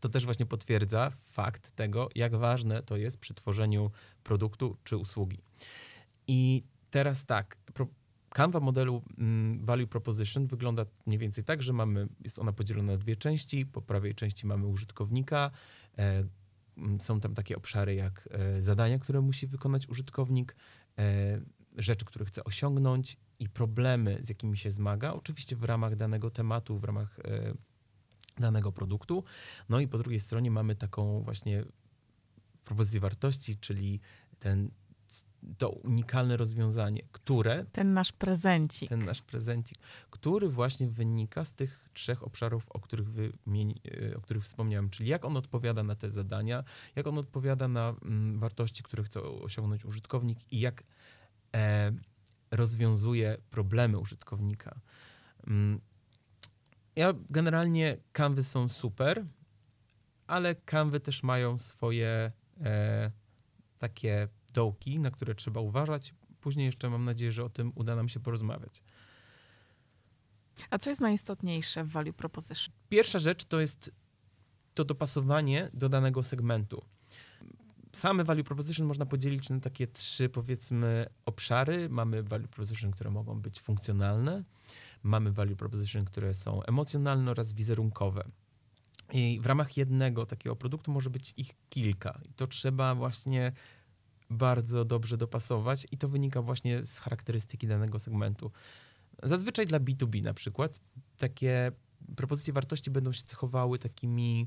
To 0.00 0.08
też 0.08 0.24
właśnie 0.24 0.46
potwierdza 0.46 1.10
fakt 1.32 1.70
tego, 1.70 2.08
jak 2.14 2.36
ważne 2.36 2.82
to 2.82 2.96
jest 2.96 3.18
przy 3.18 3.34
tworzeniu 3.34 3.90
produktu 4.22 4.76
czy 4.84 4.96
usługi. 4.96 5.38
I 6.26 6.62
teraz 6.90 7.26
tak, 7.26 7.56
pro, 7.74 7.86
kanwa 8.28 8.60
modelu 8.60 9.02
mm, 9.18 9.64
Value 9.64 9.86
Proposition 9.86 10.46
wygląda 10.46 10.86
mniej 11.06 11.18
więcej 11.18 11.44
tak, 11.44 11.62
że 11.62 11.72
mamy, 11.72 12.08
jest 12.20 12.38
ona 12.38 12.52
podzielona 12.52 12.92
na 12.92 12.98
dwie 12.98 13.16
części. 13.16 13.66
Po 13.66 13.82
prawej 13.82 14.14
części 14.14 14.46
mamy 14.46 14.66
użytkownika. 14.66 15.50
E, 15.98 16.24
mm, 16.76 17.00
są 17.00 17.20
tam 17.20 17.34
takie 17.34 17.56
obszary 17.56 17.94
jak 17.94 18.28
e, 18.30 18.62
zadania, 18.62 18.98
które 18.98 19.20
musi 19.20 19.46
wykonać 19.46 19.88
użytkownik, 19.88 20.56
e, 20.98 21.40
rzeczy, 21.76 22.04
które 22.04 22.24
chce 22.24 22.44
osiągnąć 22.44 23.16
i 23.40 23.48
problemy, 23.48 24.18
z 24.22 24.28
jakimi 24.28 24.56
się 24.56 24.70
zmaga. 24.70 25.12
Oczywiście 25.12 25.56
w 25.56 25.64
ramach 25.64 25.96
danego 25.96 26.30
tematu, 26.30 26.78
w 26.78 26.84
ramach 26.84 27.18
e, 27.18 27.54
danego 28.38 28.72
produktu. 28.72 29.24
No 29.68 29.80
i 29.80 29.88
po 29.88 29.98
drugiej 29.98 30.20
stronie 30.20 30.50
mamy 30.50 30.76
taką 30.76 31.22
właśnie 31.22 31.64
propozycję 32.64 33.00
wartości, 33.00 33.56
czyli 33.56 34.00
ten, 34.38 34.70
to 35.58 35.70
unikalne 35.70 36.36
rozwiązanie, 36.36 37.02
które 37.12 37.64
Ten 37.72 37.94
nasz 37.94 38.12
prezencik. 38.12 38.88
ten 38.88 39.04
nasz 39.04 39.22
prezencik, 39.22 39.78
który 40.10 40.48
właśnie 40.48 40.88
wynika 40.88 41.44
z 41.44 41.54
tych 41.54 41.88
trzech 41.92 42.22
obszarów, 42.22 42.70
o 42.70 42.80
których, 42.80 43.08
wymieni, 43.10 43.80
e, 44.12 44.16
o 44.16 44.20
których 44.20 44.44
wspomniałem, 44.44 44.90
czyli 44.90 45.08
jak 45.08 45.24
on 45.24 45.36
odpowiada 45.36 45.82
na 45.82 45.94
te 45.94 46.10
zadania, 46.10 46.64
jak 46.96 47.06
on 47.06 47.18
odpowiada 47.18 47.68
na 47.68 47.94
mm, 48.02 48.38
wartości, 48.38 48.82
które 48.82 49.02
chce 49.02 49.22
osiągnąć 49.22 49.84
użytkownik 49.84 50.52
i 50.52 50.60
jak 50.60 50.82
e, 51.54 51.92
rozwiązuje 52.50 53.36
problemy 53.50 53.98
użytkownika. 53.98 54.80
Mm, 55.46 55.80
ja 56.96 57.14
generalnie 57.30 57.96
kanwy 58.12 58.42
są 58.42 58.68
super, 58.68 59.26
ale 60.26 60.54
kanwy 60.54 61.00
też 61.00 61.22
mają 61.22 61.58
swoje 61.58 62.32
e, 62.60 63.10
takie 63.78 64.28
dołki, 64.52 65.00
na 65.00 65.10
które 65.10 65.34
trzeba 65.34 65.60
uważać. 65.60 66.14
Później 66.40 66.66
jeszcze 66.66 66.90
mam 66.90 67.04
nadzieję, 67.04 67.32
że 67.32 67.44
o 67.44 67.50
tym 67.50 67.72
uda 67.74 67.96
nam 67.96 68.08
się 68.08 68.20
porozmawiać. 68.20 68.82
A 70.70 70.78
co 70.78 70.90
jest 70.90 71.00
najistotniejsze 71.00 71.84
w 71.84 71.90
value 71.90 72.12
proposition? 72.12 72.74
Pierwsza 72.88 73.18
rzecz 73.18 73.44
to 73.44 73.60
jest 73.60 73.92
to 74.74 74.84
dopasowanie 74.84 75.70
do 75.74 75.88
danego 75.88 76.22
segmentu. 76.22 76.84
Same 77.92 78.24
value 78.24 78.44
proposition 78.44 78.86
można 78.86 79.06
podzielić 79.06 79.50
na 79.50 79.60
takie 79.60 79.86
trzy, 79.86 80.28
powiedzmy, 80.28 81.06
obszary. 81.24 81.88
Mamy 81.88 82.22
value 82.22 82.48
proposition, 82.48 82.90
które 82.90 83.10
mogą 83.10 83.40
być 83.40 83.60
funkcjonalne, 83.60 84.42
mamy 85.02 85.32
value 85.32 85.56
proposition, 85.56 86.04
które 86.04 86.34
są 86.34 86.62
emocjonalne 86.62 87.30
oraz 87.30 87.52
wizerunkowe. 87.52 88.24
I 89.12 89.38
w 89.42 89.46
ramach 89.46 89.76
jednego 89.76 90.26
takiego 90.26 90.56
produktu 90.56 90.92
może 90.92 91.10
być 91.10 91.34
ich 91.36 91.50
kilka. 91.68 92.20
I 92.28 92.32
to 92.32 92.46
trzeba 92.46 92.94
właśnie 92.94 93.52
bardzo 94.30 94.84
dobrze 94.84 95.16
dopasować, 95.16 95.86
i 95.90 95.98
to 95.98 96.08
wynika 96.08 96.42
właśnie 96.42 96.86
z 96.86 96.98
charakterystyki 96.98 97.66
danego 97.66 97.98
segmentu. 97.98 98.50
Zazwyczaj 99.22 99.66
dla 99.66 99.80
B2B 99.80 100.24
na 100.24 100.34
przykład 100.34 100.80
takie 101.18 101.72
propozycje 102.16 102.52
wartości 102.52 102.90
będą 102.90 103.12
się 103.12 103.22
cechowały 103.22 103.78
takimi 103.78 104.46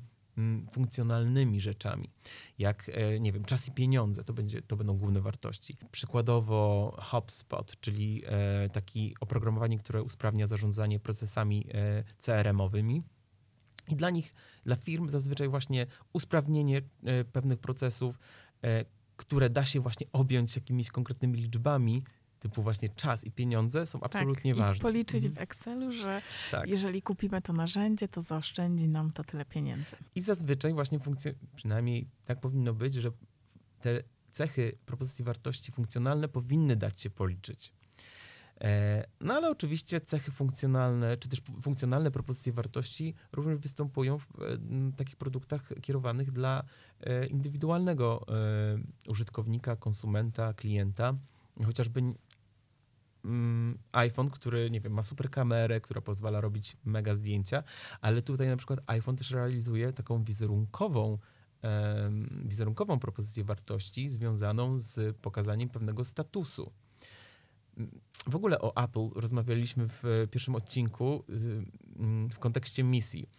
funkcjonalnymi 0.71 1.61
rzeczami, 1.61 2.09
jak, 2.57 2.91
e, 2.93 3.19
nie 3.19 3.31
wiem, 3.31 3.45
czas 3.45 3.67
i 3.67 3.71
pieniądze, 3.71 4.23
to, 4.23 4.33
będzie, 4.33 4.61
to 4.61 4.75
będą 4.77 4.97
główne 4.97 5.21
wartości. 5.21 5.77
Przykładowo 5.91 6.97
HubSpot, 7.01 7.79
czyli 7.79 8.23
e, 8.25 8.69
taki 8.69 9.15
oprogramowanie, 9.19 9.77
które 9.77 10.03
usprawnia 10.03 10.47
zarządzanie 10.47 10.99
procesami 10.99 11.65
e, 11.73 12.03
CRM-owymi. 12.17 13.01
I 13.87 13.95
dla 13.95 14.09
nich, 14.09 14.35
dla 14.63 14.75
firm 14.75 15.09
zazwyczaj 15.09 15.49
właśnie 15.49 15.85
usprawnienie 16.13 16.81
pewnych 17.31 17.59
procesów, 17.59 18.19
które 19.17 19.49
da 19.49 19.65
się 19.65 19.79
właśnie 19.79 20.07
objąć 20.11 20.55
jakimiś 20.55 20.89
konkretnymi 20.89 21.37
liczbami, 21.37 22.03
typu 22.43 22.63
właśnie 22.63 22.89
czas 22.89 23.23
i 23.23 23.31
pieniądze 23.31 23.85
są 23.85 24.01
absolutnie 24.01 24.51
tak, 24.55 24.59
ważne. 24.59 24.77
I 24.79 24.81
policzyć 24.81 25.25
Mhm. 25.25 25.33
w 25.35 25.37
Excelu, 25.37 25.91
że 25.91 26.21
Tak. 26.51 26.69
jeżeli 26.69 27.01
kupimy 27.01 27.41
to 27.41 27.53
narzędzie, 27.53 28.07
to 28.07 28.21
zaoszczędzi 28.21 28.87
nam 28.87 29.11
to 29.11 29.23
tyle 29.23 29.45
pieniędzy. 29.45 29.95
I 30.15 30.21
zazwyczaj 30.21 30.73
właśnie 30.73 30.99
funkcje, 30.99 31.33
przynajmniej 31.55 32.07
tak 32.25 32.39
powinno 32.39 32.73
być, 32.73 32.93
że 32.93 33.11
te 33.81 34.03
cechy 34.31 34.77
propozycji 34.85 35.25
wartości 35.25 35.71
funkcjonalne 35.71 36.27
powinny 36.27 36.75
dać 36.75 37.01
się 37.01 37.09
policzyć. 37.09 37.73
E, 38.61 39.05
No 39.21 39.33
ale 39.33 39.49
oczywiście 39.49 40.01
cechy 40.01 40.31
funkcjonalne, 40.31 41.17
czy 41.17 41.29
też 41.29 41.41
funkcjonalne 41.61 42.11
propozycje 42.11 42.53
wartości 42.53 43.13
również 43.31 43.59
występują 43.59 44.17
w 44.19 44.23
e, 44.25 44.57
takich 44.97 45.15
produktach 45.15 45.69
kierowanych 45.81 46.31
dla 46.31 46.63
e, 47.01 47.25
indywidualnego 47.27 48.25
użytkownika, 49.07 49.75
konsumenta, 49.75 50.53
klienta. 50.53 51.13
Chociażby 51.65 52.01
mm, 53.25 53.77
iPhone, 53.91 54.29
który, 54.29 54.69
nie 54.69 54.81
wiem, 54.81 54.93
ma 54.93 55.03
super 55.03 55.29
kamerę, 55.29 55.81
która 55.81 56.01
pozwala 56.01 56.41
robić 56.41 56.77
mega 56.85 57.15
zdjęcia, 57.15 57.63
ale 58.01 58.21
tutaj 58.21 58.47
na 58.47 58.57
przykład 58.57 58.79
iPhone 58.87 59.15
też 59.15 59.31
realizuje 59.31 59.93
taką 59.93 60.23
wizerunkową, 60.23 61.17
wizerunkową 62.45 62.99
propozycję 62.99 63.43
wartości 63.43 64.09
związaną 64.09 64.79
z 64.79 65.17
pokazaniem 65.17 65.69
pewnego 65.69 66.05
statusu. 66.05 66.71
Mm, 67.77 67.99
W 68.27 68.35
ogóle 68.35 68.59
o 68.59 68.83
Apple 68.83 69.09
rozmawialiśmy 69.15 69.87
w 69.87 70.27
pierwszym 70.31 70.55
odcinku 70.55 71.23
mm, 71.99 72.29
w 72.29 72.39
kontekście 72.39 72.83
misji 72.83 73.29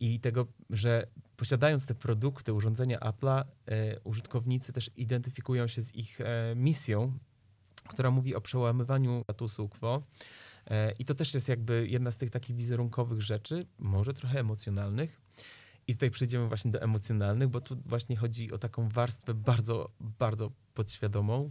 i 0.00 0.20
tego, 0.20 0.46
że 0.70 1.06
posiadając 1.36 1.86
te 1.86 1.94
produkty, 1.94 2.52
urządzenia 2.52 2.98
Apple'a, 2.98 3.44
e, 3.66 4.00
użytkownicy 4.00 4.72
też 4.72 4.90
identyfikują 4.96 5.66
się 5.66 5.82
z 5.82 5.94
ich 5.94 6.20
e, 6.20 6.54
misją, 6.56 7.18
która 7.88 8.10
mówi 8.10 8.34
o 8.34 8.40
przełamywaniu 8.40 9.22
statusu 9.22 9.68
quo. 9.68 10.02
E, 10.66 10.92
I 10.92 11.04
to 11.04 11.14
też 11.14 11.34
jest 11.34 11.48
jakby 11.48 11.88
jedna 11.88 12.10
z 12.10 12.18
tych 12.18 12.30
takich 12.30 12.56
wizerunkowych 12.56 13.22
rzeczy, 13.22 13.66
może 13.78 14.14
trochę 14.14 14.40
emocjonalnych. 14.40 15.20
I 15.88 15.92
tutaj 15.92 16.10
przejdziemy 16.10 16.48
właśnie 16.48 16.70
do 16.70 16.82
emocjonalnych, 16.82 17.48
bo 17.48 17.60
tu 17.60 17.76
właśnie 17.86 18.16
chodzi 18.16 18.52
o 18.52 18.58
taką 18.58 18.88
warstwę 18.88 19.34
bardzo, 19.34 19.90
bardzo 20.00 20.50
podświadomą. 20.74 21.50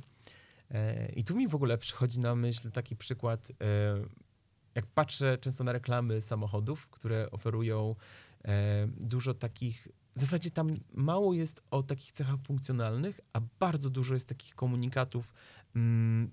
E, 0.71 1.09
I 1.11 1.23
tu 1.23 1.35
mi 1.35 1.47
w 1.47 1.55
ogóle 1.55 1.77
przychodzi 1.77 2.19
na 2.19 2.35
myśl 2.35 2.71
taki 2.71 2.95
przykład, 2.95 3.51
e, 3.51 3.55
jak 4.75 4.85
patrzę 4.85 5.37
często 5.37 5.63
na 5.63 5.71
reklamy 5.71 6.21
samochodów, 6.21 6.87
które 6.87 7.31
oferują 7.31 7.95
dużo 8.87 9.33
takich. 9.33 9.87
W 10.15 10.19
zasadzie 10.19 10.51
tam 10.51 10.75
mało 10.93 11.33
jest 11.33 11.63
o 11.71 11.83
takich 11.83 12.11
cechach 12.11 12.39
funkcjonalnych, 12.47 13.19
a 13.33 13.41
bardzo 13.59 13.89
dużo 13.89 14.13
jest 14.13 14.27
takich 14.27 14.55
komunikatów 14.55 15.33
mm, 15.75 16.31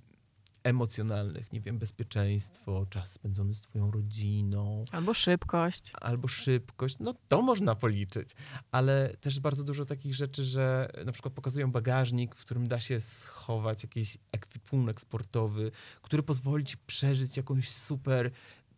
emocjonalnych. 0.64 1.52
Nie 1.52 1.60
wiem, 1.60 1.78
bezpieczeństwo, 1.78 2.86
czas 2.90 3.12
spędzony 3.12 3.54
z 3.54 3.60
Twoją 3.60 3.90
rodziną, 3.90 4.84
Albo 4.92 5.14
szybkość. 5.14 5.92
albo 6.00 6.28
szybkość, 6.28 6.96
no 7.00 7.14
to 7.28 7.42
można 7.42 7.74
policzyć, 7.74 8.30
ale 8.70 9.16
też 9.20 9.40
bardzo 9.40 9.64
dużo 9.64 9.84
takich 9.84 10.14
rzeczy, 10.14 10.44
że 10.44 10.90
na 11.04 11.12
przykład 11.12 11.34
pokazują 11.34 11.72
bagażnik, 11.72 12.34
w 12.34 12.44
którym 12.44 12.66
da 12.68 12.80
się 12.80 13.00
schować 13.00 13.82
jakiś 13.82 14.18
ekwipunek 14.32 15.00
sportowy, 15.00 15.70
który 16.02 16.22
pozwoli 16.22 16.64
ci 16.64 16.76
przeżyć 16.86 17.36
jakąś 17.36 17.70
super 17.70 18.30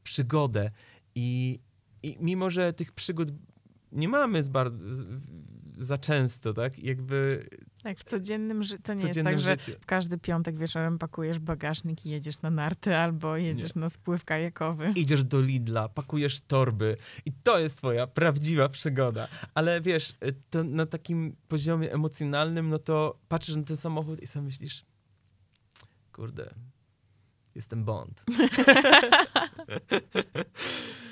przygodę 0.03 0.71
i, 1.15 1.61
i 2.03 2.17
mimo, 2.21 2.51
że 2.51 2.73
tych 2.73 2.93
przygód 2.93 3.29
nie 3.95 4.09
mamy 4.09 4.43
bar- 4.43 4.73
za 5.77 5.99
często, 5.99 6.55
tak, 6.55 6.79
jakby 6.79 7.47
Tak, 7.83 7.99
w 7.99 8.05
codziennym 8.05 8.63
życiu. 8.63 8.83
To 8.83 8.95
nie 8.95 9.01
jest 9.01 9.09
codziennym 9.09 9.35
tak, 9.35 9.43
że 9.43 9.53
życiu. 9.53 9.73
w 9.81 9.87
każdy 9.87 10.19
piątek 10.19 10.59
wieczorem 10.59 10.99
pakujesz 10.99 11.39
bagażnik 11.39 12.07
i 12.07 12.11
jedziesz 12.11 12.43
na 12.43 12.51
narty 12.51 12.97
albo 12.97 13.37
jedziesz 13.37 13.75
na 13.75 13.89
spływ 13.91 14.25
kajakowy. 14.25 14.93
Idziesz 14.97 15.25
do 15.25 15.41
Lidla, 15.41 15.89
pakujesz 15.89 16.41
torby 16.41 16.97
i 17.27 17.33
to 17.33 17.59
jest 17.59 17.77
twoja 17.79 18.07
prawdziwa 18.07 18.69
przygoda. 18.69 19.29
Ale 19.55 19.81
wiesz, 19.81 20.13
to 20.51 20.65
na 20.65 20.87
takim 20.87 21.37
poziomie 21.49 21.93
emocjonalnym, 21.93 22.69
no 22.69 22.79
to 22.79 23.19
patrzysz 23.29 23.57
na 23.57 23.63
ten 23.63 23.77
samochód 23.77 24.23
i 24.23 24.27
sam 24.27 24.45
myślisz, 24.45 24.85
kurde, 26.13 26.55
jestem 27.55 27.85
Bond. 27.85 28.25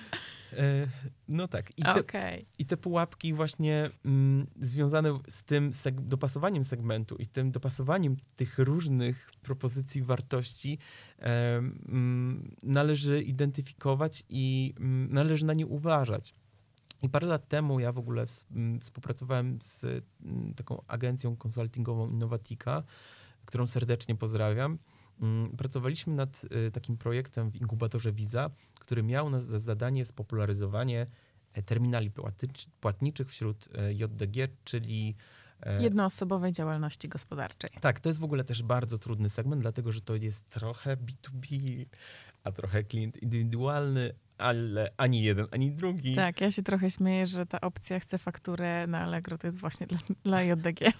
E, 0.52 0.88
no 1.28 1.48
tak. 1.48 1.78
I 1.78 1.82
te, 1.82 2.00
Okej. 2.00 2.46
i 2.58 2.66
te 2.66 2.76
pułapki 2.76 3.32
właśnie 3.34 3.90
mm, 4.04 4.46
związane 4.60 5.18
z 5.28 5.42
tym 5.42 5.70
seg- 5.70 6.00
dopasowaniem 6.00 6.64
segmentu 6.64 7.16
i 7.16 7.26
tym 7.26 7.50
dopasowaniem 7.50 8.16
tych 8.36 8.58
różnych 8.58 9.30
propozycji 9.42 10.02
wartości 10.02 10.78
em, 11.18 11.78
mm, 11.88 12.56
należy 12.62 13.22
identyfikować 13.22 14.24
i 14.28 14.74
mm, 14.78 15.12
należy 15.12 15.44
na 15.44 15.54
nie 15.54 15.66
uważać. 15.66 16.34
I 17.02 17.08
parę 17.08 17.26
lat 17.26 17.48
temu 17.48 17.80
ja 17.80 17.92
w 17.92 17.98
ogóle 17.98 18.24
mm, 18.50 18.80
współpracowałem 18.80 19.58
z 19.62 19.84
mm, 19.84 20.54
taką 20.54 20.82
agencją 20.86 21.36
konsultingową 21.36 22.10
Innovatika, 22.10 22.82
którą 23.44 23.66
serdecznie 23.66 24.16
pozdrawiam. 24.16 24.78
Mm, 25.20 25.56
Pracowaliśmy 25.56 26.14
nad 26.14 26.44
y, 26.66 26.70
takim 26.70 26.96
projektem 26.96 27.50
w 27.50 27.56
inkubatorze 27.56 28.12
Visa, 28.12 28.50
który 28.82 29.02
miał 29.02 29.40
za 29.40 29.58
zadanie 29.58 30.04
spopularyzowanie 30.04 31.06
e, 31.52 31.62
terminali 31.62 32.10
płatniczych 32.80 33.28
wśród 33.28 33.68
e, 33.74 33.92
JDG, 33.92 34.48
czyli 34.64 35.14
e, 35.62 35.82
Jednoosobowej 35.82 36.52
działalności 36.52 37.08
gospodarczej. 37.08 37.70
tak, 37.80 38.00
to 38.00 38.08
jest 38.08 38.20
w 38.20 38.24
ogóle 38.24 38.44
też 38.44 38.62
bardzo 38.62 38.98
trudny 38.98 39.28
segment, 39.28 39.62
dlatego 39.62 39.92
że 39.92 40.00
to 40.00 40.16
jest 40.16 40.50
trochę 40.50 40.96
B2B, 40.96 41.84
a 42.44 42.52
trochę 42.52 42.84
klient 42.84 43.22
indywidualny, 43.22 44.12
ale 44.38 44.92
ani 44.96 45.22
jeden, 45.22 45.46
ani 45.50 45.70
drugi. 45.70 46.14
Tak, 46.14 46.40
ja 46.40 46.50
się 46.50 46.62
trochę 46.62 46.90
śmieję, 46.90 47.26
że 47.26 47.46
ta 47.46 47.60
opcja 47.60 48.00
chce 48.00 48.18
fakturę 48.18 48.86
na 48.86 49.00
Allegro 49.00 49.38
to 49.38 49.46
jest 49.46 49.58
właśnie 49.58 49.86
dla, 49.86 49.98
dla 50.24 50.42
JDG. 50.42 50.80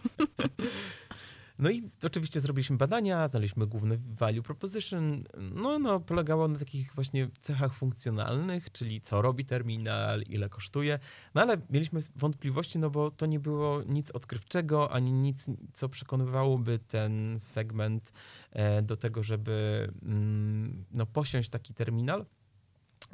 No 1.59 1.71
i 1.71 1.91
oczywiście 2.03 2.41
zrobiliśmy 2.41 2.77
badania, 2.77 3.29
znaleźliśmy 3.29 3.67
główne 3.67 3.97
value 3.97 4.43
proposition. 4.43 5.25
No, 5.55 5.79
no, 5.79 6.01
polegało 6.01 6.49
na 6.49 6.59
takich 6.59 6.95
właśnie 6.95 7.29
cechach 7.41 7.75
funkcjonalnych, 7.75 8.73
czyli 8.73 9.01
co 9.01 9.23
robi 9.23 9.45
terminal, 9.45 10.23
ile 10.23 10.49
kosztuje. 10.49 10.99
No 11.35 11.43
ale 11.43 11.57
mieliśmy 11.71 12.01
wątpliwości, 12.17 12.79
no 12.79 12.91
bo 12.91 13.11
to 13.11 13.27
nie 13.27 13.41
było 13.41 13.83
nic 13.83 14.11
odkrywczego, 14.11 14.93
ani 14.93 15.13
nic, 15.13 15.47
co 15.73 15.89
przekonywałoby 15.89 16.79
ten 16.79 17.41
segment 17.41 18.13
e, 18.51 18.83
do 18.83 18.97
tego, 18.97 19.23
żeby 19.23 19.89
mm, 20.03 20.85
no, 20.93 21.07
posiąść 21.07 21.49
taki 21.49 21.75
terminal. 21.75 22.27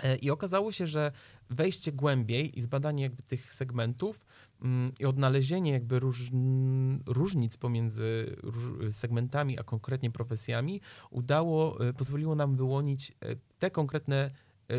E, 0.03 0.17
I 0.17 0.31
okazało 0.31 0.73
się, 0.73 0.87
że 0.87 1.13
wejście 1.51 1.93
głębiej 1.93 2.59
i 2.59 2.63
zbadanie 2.63 3.03
jakby 3.03 3.23
tych 3.23 3.53
segmentów 3.53 4.25
mm, 4.63 4.93
i 4.99 5.05
odnalezienie 5.05 5.73
jakby 5.73 5.99
róż, 5.99 6.31
różnic 7.07 7.57
pomiędzy 7.57 8.37
segmentami, 8.91 9.59
a 9.59 9.63
konkretnie 9.63 10.11
profesjami 10.11 10.81
udało, 11.11 11.89
e, 11.89 11.93
pozwoliło 11.93 12.35
nam 12.35 12.57
wyłonić 12.57 13.11
e, 13.11 13.37
te 13.59 13.71
konkretne 13.71 14.31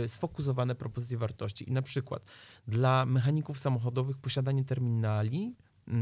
sfokusowane 0.07 0.75
propozycje 0.75 1.17
wartości. 1.17 1.69
I 1.69 1.71
na 1.71 1.81
przykład 1.81 2.23
dla 2.67 3.05
mechaników 3.05 3.59
samochodowych 3.59 4.17
posiadanie 4.17 4.63
terminali, 4.63 5.55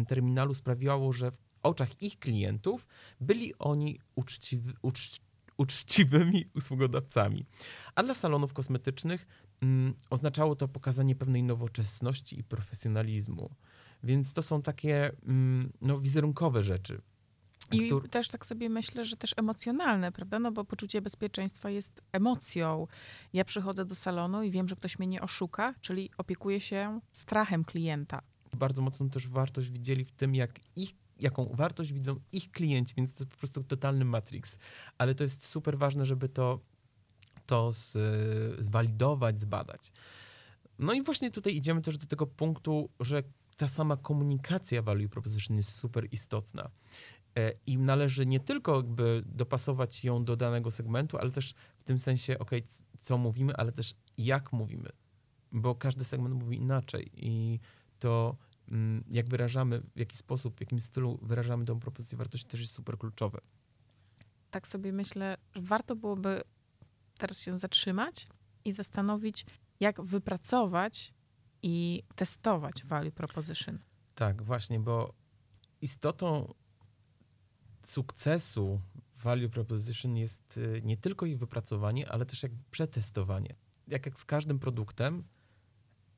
terminalu 0.07 0.53
sprawiało, 0.53 1.13
że 1.13 1.31
w 1.31 1.39
oczach 1.63 2.01
ich 2.01 2.19
klientów 2.19 2.87
byli 3.21 3.53
oni 3.59 3.99
uczciwi, 4.15 4.73
ucz, 4.81 5.19
uczciwymi 5.57 6.45
usługodawcami. 6.57 7.45
A 7.95 8.03
dla 8.03 8.13
salonów 8.13 8.53
kosmetycznych 8.53 9.27
mm, 9.61 9.93
oznaczało 10.09 10.55
to 10.55 10.67
pokazanie 10.67 11.15
pewnej 11.15 11.43
nowoczesności 11.43 12.39
i 12.39 12.43
profesjonalizmu. 12.43 13.49
Więc 14.03 14.33
to 14.33 14.41
są 14.41 14.61
takie 14.61 15.11
mm, 15.23 15.73
no, 15.81 15.99
wizerunkowe 15.99 16.63
rzeczy. 16.63 17.01
I 17.71 17.91
też 18.11 18.27
tak 18.27 18.45
sobie 18.45 18.69
myślę, 18.69 19.05
że 19.05 19.17
też 19.17 19.33
emocjonalne, 19.37 20.11
prawda? 20.11 20.39
No 20.39 20.51
bo 20.51 20.65
poczucie 20.65 21.01
bezpieczeństwa 21.01 21.69
jest 21.69 22.01
emocją. 22.11 22.87
Ja 23.33 23.45
przychodzę 23.45 23.85
do 23.85 23.95
salonu 23.95 24.43
i 24.43 24.51
wiem, 24.51 24.67
że 24.67 24.75
ktoś 24.75 24.99
mnie 24.99 25.07
nie 25.07 25.21
oszuka, 25.21 25.73
czyli 25.81 26.09
opiekuję 26.17 26.61
się 26.61 26.99
strachem 27.11 27.63
klienta. 27.63 28.21
Bardzo 28.57 28.81
mocną 28.81 29.09
też 29.09 29.27
wartość 29.27 29.69
widzieli 29.69 30.05
w 30.05 30.11
tym, 30.11 30.35
jak 30.35 30.59
ich 30.75 30.93
jaką 31.19 31.51
wartość 31.53 31.93
widzą 31.93 32.19
ich 32.31 32.51
klienci, 32.51 32.93
więc 32.97 33.13
to 33.13 33.23
jest 33.23 33.31
po 33.31 33.37
prostu 33.37 33.63
totalny 33.63 34.05
matrix. 34.05 34.57
Ale 34.97 35.15
to 35.15 35.23
jest 35.23 35.45
super 35.45 35.77
ważne, 35.77 36.05
żeby 36.05 36.29
to, 36.29 36.59
to 37.45 37.71
z, 37.71 37.97
zwalidować, 38.59 39.39
zbadać. 39.39 39.91
No 40.79 40.93
i 40.93 41.01
właśnie 41.01 41.31
tutaj 41.31 41.55
idziemy 41.55 41.81
też 41.81 41.97
do 41.97 42.07
tego 42.07 42.27
punktu, 42.27 42.89
że 42.99 43.23
ta 43.57 43.67
sama 43.67 43.97
komunikacja 43.97 44.81
value 44.81 45.09
proposition 45.09 45.57
jest 45.57 45.71
super 45.71 46.07
istotna. 46.11 46.69
E, 47.37 47.53
I 47.65 47.77
należy 47.77 48.25
nie 48.25 48.39
tylko 48.39 48.75
jakby 48.75 49.23
dopasować 49.25 50.03
ją 50.03 50.23
do 50.23 50.35
danego 50.35 50.71
segmentu, 50.71 51.17
ale 51.17 51.31
też 51.31 51.53
w 51.77 51.83
tym 51.83 51.99
sensie, 51.99 52.39
ok, 52.39 52.51
co 52.99 53.17
mówimy, 53.17 53.55
ale 53.55 53.71
też 53.71 53.93
jak 54.17 54.53
mówimy, 54.53 54.89
bo 55.51 55.75
każdy 55.75 56.03
segment 56.03 56.35
mówi 56.35 56.57
inaczej 56.57 57.11
i 57.15 57.59
to 57.99 58.37
jak 59.09 59.29
wyrażamy, 59.29 59.81
w 59.95 59.99
jaki 59.99 60.17
sposób, 60.17 60.57
w 60.57 60.59
jakim 60.59 60.79
stylu 60.79 61.19
wyrażamy 61.21 61.65
tę 61.65 61.79
propozycję 61.79 62.17
wartości, 62.17 62.47
też 62.47 62.59
jest 62.59 62.73
super 62.73 62.97
kluczowe. 62.97 63.39
Tak 64.51 64.67
sobie 64.67 64.93
myślę, 64.93 65.37
że 65.55 65.61
warto 65.61 65.95
byłoby 65.95 66.41
teraz 67.17 67.41
się 67.41 67.57
zatrzymać 67.57 68.27
i 68.65 68.71
zastanowić, 68.71 69.45
jak 69.79 70.01
wypracować 70.01 71.13
i 71.63 72.03
testować 72.15 72.83
value 72.83 73.11
proposition. 73.11 73.79
Tak, 74.15 74.43
właśnie, 74.43 74.79
bo 74.79 75.13
istotą 75.81 76.53
sukcesu 77.83 78.81
value 79.15 79.49
proposition 79.49 80.17
jest 80.17 80.57
y, 80.57 80.81
nie 80.83 80.97
tylko 80.97 81.25
ich 81.25 81.37
wypracowanie, 81.37 82.11
ale 82.11 82.25
też 82.25 82.43
jak 82.43 82.51
przetestowanie. 82.71 83.55
Jak, 83.87 84.05
jak 84.05 84.19
z 84.19 84.25
każdym 84.25 84.59
produktem, 84.59 85.23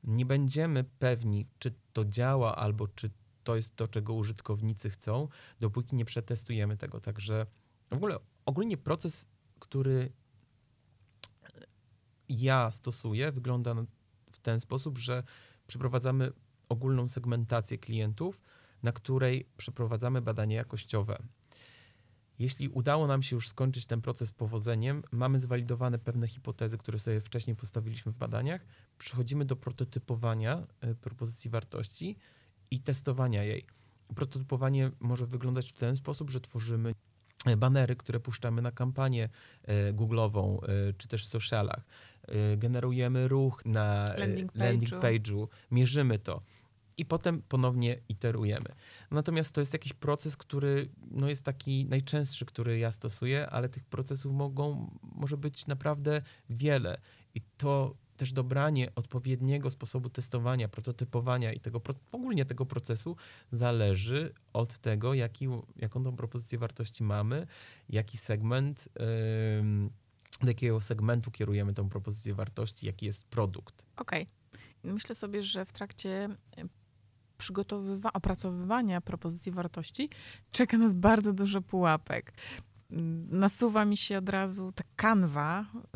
nie 0.03 0.25
będziemy 0.25 0.83
pewni, 0.83 1.47
czy 1.59 1.73
to 1.93 2.05
działa 2.05 2.55
albo 2.55 2.87
czy 2.87 3.09
to 3.43 3.55
jest 3.55 3.75
to, 3.75 3.87
czego 3.87 4.13
użytkownicy 4.13 4.89
chcą, 4.89 5.27
dopóki 5.59 5.95
nie 5.95 6.05
przetestujemy 6.05 6.77
tego. 6.77 6.99
Także 6.99 7.45
w 7.91 7.93
ogóle 7.93 8.19
ogólnie 8.45 8.77
proces, 8.77 9.27
który 9.59 10.11
ja 12.29 12.71
stosuję, 12.71 13.31
wygląda 13.31 13.75
w 14.31 14.39
ten 14.39 14.59
sposób, 14.59 14.97
że 14.97 15.23
przeprowadzamy 15.67 16.31
ogólną 16.69 17.07
segmentację 17.07 17.77
klientów, 17.77 18.41
na 18.83 18.91
której 18.91 19.49
przeprowadzamy 19.57 20.21
badania 20.21 20.57
jakościowe. 20.57 21.17
Jeśli 22.39 22.69
udało 22.69 23.07
nam 23.07 23.23
się 23.23 23.35
już 23.35 23.49
skończyć 23.49 23.85
ten 23.85 24.01
proces 24.01 24.31
powodzeniem, 24.31 25.03
mamy 25.11 25.39
zwalidowane 25.39 25.99
pewne 25.99 26.27
hipotezy, 26.27 26.77
które 26.77 26.99
sobie 26.99 27.21
wcześniej 27.21 27.55
postawiliśmy 27.55 28.11
w 28.11 28.15
badaniach, 28.15 28.65
przechodzimy 28.97 29.45
do 29.45 29.55
prototypowania 29.55 30.67
e, 30.81 30.95
propozycji 30.95 31.49
wartości 31.49 32.17
i 32.71 32.79
testowania 32.79 33.43
jej. 33.43 33.65
Prototypowanie 34.15 34.91
może 34.99 35.25
wyglądać 35.25 35.71
w 35.71 35.75
ten 35.75 35.95
sposób, 35.95 36.29
że 36.29 36.41
tworzymy 36.41 36.93
e, 37.45 37.57
banery, 37.57 37.95
które 37.95 38.19
puszczamy 38.19 38.61
na 38.61 38.71
kampanię 38.71 39.29
e, 39.63 39.93
Google'ową 39.93 40.59
czy 40.97 41.07
też 41.07 41.25
w 41.25 41.29
socialach. 41.29 41.85
Generujemy 42.57 43.27
ruch 43.27 43.65
na 43.65 44.05
landing 44.17 44.55
landing 44.55 44.91
page'u 44.91 45.47
mierzymy 45.71 46.19
to 46.19 46.41
i 46.99 47.05
potem 47.05 47.41
ponownie 47.41 48.01
iterujemy. 48.09 48.75
Natomiast 49.11 49.55
to 49.55 49.61
jest 49.61 49.73
jakiś 49.73 49.93
proces, 49.93 50.37
który 50.37 50.89
no 51.11 51.29
jest 51.29 51.43
taki 51.43 51.85
najczęstszy, 51.85 52.45
który 52.45 52.79
ja 52.79 52.91
stosuję, 52.91 53.49
ale 53.49 53.69
tych 53.69 53.85
procesów 53.85 54.33
mogą, 54.33 54.97
może 55.03 55.37
być 55.37 55.67
naprawdę 55.67 56.21
wiele. 56.49 57.01
I 57.35 57.41
to 57.57 57.95
też 58.17 58.33
dobranie 58.33 58.95
odpowiedniego 58.95 59.69
sposobu 59.69 60.09
testowania, 60.09 60.67
prototypowania 60.67 61.53
i 61.53 61.59
tego, 61.59 61.81
ogólnie 62.11 62.45
tego 62.45 62.65
procesu 62.65 63.15
zależy 63.51 64.33
od 64.53 64.77
tego, 64.77 65.13
jaki, 65.13 65.47
jaką 65.75 66.03
tą 66.03 66.15
propozycję 66.15 66.59
wartości 66.59 67.03
mamy, 67.03 67.47
jaki 67.89 68.17
segment, 68.17 68.89
yy, 68.99 69.89
do 70.41 70.47
jakiego 70.47 70.81
segmentu 70.81 71.31
kierujemy 71.31 71.73
tą 71.73 71.89
propozycję 71.89 72.33
wartości, 72.33 72.85
jaki 72.85 73.05
jest 73.05 73.27
produkt. 73.27 73.85
Okej. 73.97 74.21
Okay. 74.23 74.93
Myślę 74.93 75.15
sobie, 75.15 75.43
że 75.43 75.65
w 75.65 75.71
trakcie 75.71 76.29
przygotowywania, 77.39 78.13
opracowywania 78.13 79.01
propozycji 79.01 79.51
wartości 79.51 80.09
czeka 80.51 80.77
nas 80.77 80.93
bardzo 80.93 81.33
dużo 81.33 81.61
pułapek. 81.61 82.33
Nasuwa 83.31 83.85
mi 83.85 83.97
się 83.97 84.17
od 84.17 84.29
razu 84.29 84.71
ta 84.71 84.83
kanwa 84.95 85.61
y, 85.61 85.89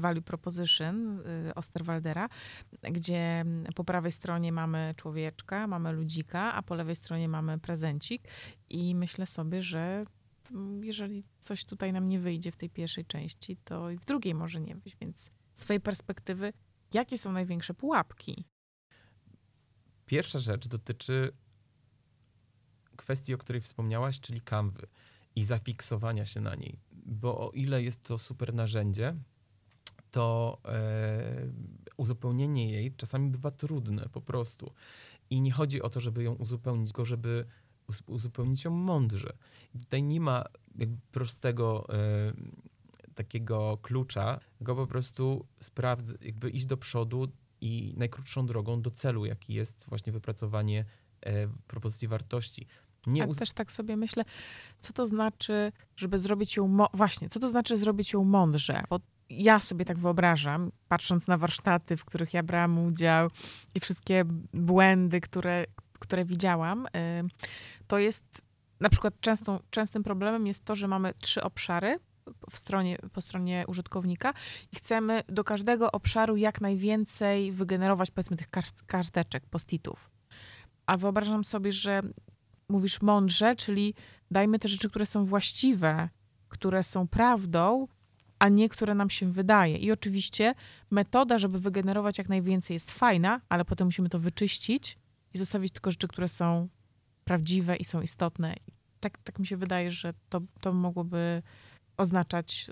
Value 0.00 0.22
Proposition 0.22 1.20
y, 1.48 1.54
Osterwaldera, 1.54 2.28
gdzie 2.82 3.44
po 3.74 3.84
prawej 3.84 4.12
stronie 4.12 4.52
mamy 4.52 4.94
człowieczka, 4.96 5.66
mamy 5.66 5.92
ludzika, 5.92 6.54
a 6.54 6.62
po 6.62 6.74
lewej 6.74 6.96
stronie 6.96 7.28
mamy 7.28 7.58
prezencik 7.58 8.28
i 8.70 8.94
myślę 8.94 9.26
sobie, 9.26 9.62
że 9.62 10.04
jeżeli 10.82 11.24
coś 11.40 11.64
tutaj 11.64 11.92
nam 11.92 12.08
nie 12.08 12.18
wyjdzie 12.18 12.52
w 12.52 12.56
tej 12.56 12.70
pierwszej 12.70 13.04
części, 13.04 13.56
to 13.64 13.90
i 13.90 13.98
w 13.98 14.04
drugiej 14.04 14.34
może 14.34 14.60
nie 14.60 14.74
wyjść, 14.74 14.96
więc 15.00 15.30
z 15.52 15.60
twojej 15.60 15.80
perspektywy, 15.80 16.52
jakie 16.94 17.18
są 17.18 17.32
największe 17.32 17.74
pułapki? 17.74 18.44
Pierwsza 20.12 20.38
rzecz 20.38 20.68
dotyczy 20.68 21.32
kwestii, 22.96 23.34
o 23.34 23.38
której 23.38 23.62
wspomniałaś, 23.62 24.20
czyli 24.20 24.40
kanwy 24.40 24.86
i 25.36 25.44
zafiksowania 25.44 26.26
się 26.26 26.40
na 26.40 26.54
niej. 26.54 26.78
Bo 26.92 27.48
o 27.48 27.50
ile 27.50 27.82
jest 27.82 28.02
to 28.02 28.18
super 28.18 28.54
narzędzie, 28.54 29.16
to 30.10 30.58
e, 30.64 31.52
uzupełnienie 31.96 32.72
jej 32.72 32.94
czasami 32.96 33.30
bywa 33.30 33.50
trudne 33.50 34.08
po 34.12 34.20
prostu. 34.20 34.72
I 35.30 35.40
nie 35.40 35.52
chodzi 35.52 35.82
o 35.82 35.90
to, 35.90 36.00
żeby 36.00 36.22
ją 36.22 36.32
uzupełnić, 36.34 36.88
tylko 36.88 37.04
żeby 37.04 37.46
uzupełnić 38.06 38.64
ją 38.64 38.70
mądrze. 38.70 39.32
I 39.74 39.78
tutaj 39.78 40.02
nie 40.02 40.20
ma 40.20 40.44
prostego 41.12 41.86
e, 41.88 42.32
takiego 43.14 43.78
klucza, 43.82 44.40
tylko 44.58 44.76
po 44.76 44.86
prostu 44.86 45.46
sprawdz, 45.60 46.14
jakby 46.20 46.50
iść 46.50 46.66
do 46.66 46.76
przodu, 46.76 47.28
i 47.62 47.94
najkrótszą 47.96 48.46
drogą 48.46 48.82
do 48.82 48.90
celu, 48.90 49.26
jaki 49.26 49.54
jest 49.54 49.84
właśnie 49.88 50.12
wypracowanie 50.12 50.84
e, 51.20 51.48
propozycji 51.66 52.08
wartości. 52.08 52.66
Nie 53.06 53.26
uz... 53.26 53.38
też 53.38 53.52
tak 53.52 53.72
sobie 53.72 53.96
myślę, 53.96 54.24
co 54.80 54.92
to 54.92 55.06
znaczy, 55.06 55.72
żeby 55.96 56.18
zrobić 56.18 56.56
ją, 56.56 56.76
właśnie, 56.94 57.28
co 57.28 57.40
to 57.40 57.48
znaczy 57.48 57.76
zrobić 57.76 58.12
ją 58.12 58.24
mądrze? 58.24 58.82
Bo 58.90 59.00
ja 59.30 59.60
sobie 59.60 59.84
tak 59.84 59.98
wyobrażam, 59.98 60.72
patrząc 60.88 61.26
na 61.26 61.38
warsztaty, 61.38 61.96
w 61.96 62.04
których 62.04 62.34
ja 62.34 62.42
brałam 62.42 62.78
udział 62.78 63.28
i 63.74 63.80
wszystkie 63.80 64.24
błędy, 64.54 65.20
które, 65.20 65.64
które 65.98 66.24
widziałam, 66.24 66.86
y, 66.86 66.90
to 67.86 67.98
jest 67.98 68.42
na 68.80 68.88
przykład 68.88 69.14
częstą, 69.20 69.58
częstym 69.70 70.02
problemem 70.02 70.46
jest 70.46 70.64
to, 70.64 70.74
że 70.74 70.88
mamy 70.88 71.14
trzy 71.20 71.42
obszary, 71.42 71.98
w 72.50 72.58
stronie, 72.58 72.98
po 73.12 73.20
stronie 73.20 73.64
użytkownika 73.68 74.34
i 74.72 74.76
chcemy 74.76 75.22
do 75.28 75.44
każdego 75.44 75.92
obszaru 75.92 76.36
jak 76.36 76.60
najwięcej 76.60 77.52
wygenerować, 77.52 78.10
powiedzmy, 78.10 78.36
tych 78.36 78.48
karteczek, 78.86 79.46
postitów. 79.46 80.10
A 80.86 80.96
wyobrażam 80.96 81.44
sobie, 81.44 81.72
że 81.72 82.02
mówisz 82.68 83.02
mądrze, 83.02 83.56
czyli 83.56 83.94
dajmy 84.30 84.58
te 84.58 84.68
rzeczy, 84.68 84.90
które 84.90 85.06
są 85.06 85.24
właściwe, 85.24 86.08
które 86.48 86.82
są 86.82 87.08
prawdą, 87.08 87.88
a 88.38 88.48
nie 88.48 88.68
które 88.68 88.94
nam 88.94 89.10
się 89.10 89.32
wydaje. 89.32 89.76
I 89.76 89.92
oczywiście 89.92 90.54
metoda, 90.90 91.38
żeby 91.38 91.58
wygenerować 91.58 92.18
jak 92.18 92.28
najwięcej 92.28 92.74
jest 92.74 92.90
fajna, 92.90 93.40
ale 93.48 93.64
potem 93.64 93.86
musimy 93.86 94.08
to 94.08 94.18
wyczyścić 94.18 94.98
i 95.34 95.38
zostawić 95.38 95.72
tylko 95.72 95.90
rzeczy, 95.90 96.08
które 96.08 96.28
są 96.28 96.68
prawdziwe 97.24 97.76
i 97.76 97.84
są 97.84 98.02
istotne. 98.02 98.56
Tak, 99.00 99.18
tak 99.18 99.38
mi 99.38 99.46
się 99.46 99.56
wydaje, 99.56 99.90
że 99.90 100.14
to, 100.28 100.40
to 100.60 100.72
mogłoby 100.72 101.42
oznaczać 101.96 102.70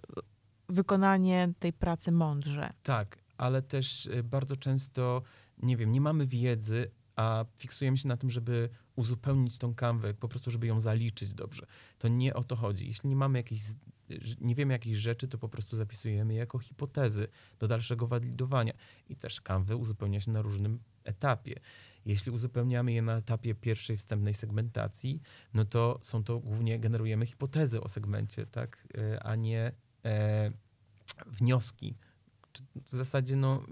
wykonanie 0.69 1.53
tej 1.59 1.73
pracy 1.73 2.13
mądrze. 2.13 2.73
Tak, 2.83 3.19
ale 3.37 3.63
też 3.63 4.07
y, 4.07 4.23
bardzo 4.23 4.57
często, 4.57 5.23
nie 5.63 5.77
wiem, 5.77 5.91
nie 5.91 6.01
mamy 6.01 6.27
wiedzy, 6.27 6.91
a 7.17 7.45
fiksujemy 7.57 7.99
się 7.99 8.09
na 8.09 8.17
tym, 8.17 8.31
żeby 8.31 8.69
uzupełnić 8.97 9.59
tą 9.59 9.75
kanwę, 9.75 10.15
po 10.15 10.29
prostu, 10.29 10.51
żeby 10.51 10.67
ją 10.67 10.81
zaliczyć 10.81 11.35
dobrze. 11.35 11.67
To 11.99 12.09
nie 12.09 12.35
o 12.35 12.45
to 12.45 12.57
chodzi. 12.57 12.87
Jeśli 12.87 13.09
nie 13.09 13.17
mamy 13.17 13.45
że 14.21 14.35
nie 14.41 14.55
wiemy 14.55 14.73
jakichś 14.73 14.99
rzeczy, 14.99 15.29
to 15.29 15.39
po 15.39 15.49
prostu 15.49 15.77
zapisujemy 15.77 16.33
je 16.33 16.39
jako 16.39 16.59
hipotezy 16.59 17.29
do 17.59 17.69
dalszego 17.69 18.07
walidowania. 18.07 18.73
I 19.09 19.17
też 19.17 19.41
kanwy 19.41 19.77
uzupełnia 19.77 20.21
się 20.21 20.31
na 20.31 20.43
różnym 20.43 20.81
etapie. 21.05 21.61
Jeśli 22.07 22.33
uzupełniamy 22.33 22.93
je 22.93 23.03
na 23.03 23.17
etapie 23.17 23.55
pierwszej 23.55 23.97
wstępnej 23.97 24.35
segmentacji, 24.35 25.21
no 25.55 25.65
to 25.65 25.99
są 26.03 26.25
to 26.25 26.41
głównie 26.41 26.79
generujemy 26.79 27.27
hipotezy 27.27 27.81
o 27.81 27.89
segmencie, 27.89 28.47
tak, 28.47 28.87
Y, 28.99 29.21
a 29.21 29.35
nie 29.37 29.73
e, 30.05 30.53
wnioski. 31.27 31.97
W 32.87 32.91
zasadzie 32.91 33.37
no, 33.37 33.67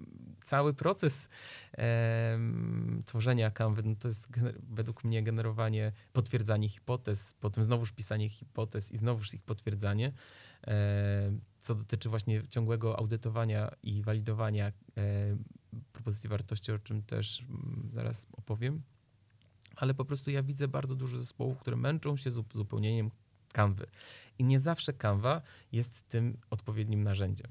cały 0.44 0.74
proces 0.74 1.28
em, 1.72 3.02
tworzenia 3.06 3.50
kanwy 3.50 3.82
no 3.84 3.94
to 3.98 4.08
jest 4.08 4.28
według 4.70 5.04
mnie 5.04 5.22
generowanie, 5.22 5.92
potwierdzanie 6.12 6.68
hipotez, 6.68 7.34
potem 7.34 7.64
znowuż 7.64 7.92
pisanie 7.92 8.28
hipotez 8.28 8.92
i 8.92 8.96
znowuż 8.96 9.34
ich 9.34 9.42
potwierdzanie, 9.42 10.12
e, 10.66 11.38
co 11.58 11.74
dotyczy 11.74 12.08
właśnie 12.08 12.42
ciągłego 12.48 12.98
audytowania 12.98 13.70
i 13.82 14.02
walidowania 14.02 14.66
e, 14.66 14.72
propozycji 15.92 16.30
wartości, 16.30 16.72
o 16.72 16.78
czym 16.78 17.02
też 17.02 17.40
mm, 17.40 17.88
zaraz 17.90 18.26
opowiem. 18.32 18.82
Ale 19.76 19.94
po 19.94 20.04
prostu 20.04 20.30
ja 20.30 20.42
widzę 20.42 20.68
bardzo 20.68 20.94
dużo 20.94 21.18
zespołów, 21.18 21.58
które 21.58 21.76
męczą 21.76 22.16
się 22.16 22.30
z 22.30 22.38
uzupełnieniem 22.38 23.10
kanwy. 23.52 23.86
I 24.38 24.44
nie 24.44 24.60
zawsze 24.60 24.92
kanwa 24.92 25.42
jest 25.72 26.08
tym 26.08 26.38
odpowiednim 26.50 27.02
narzędziem. 27.02 27.50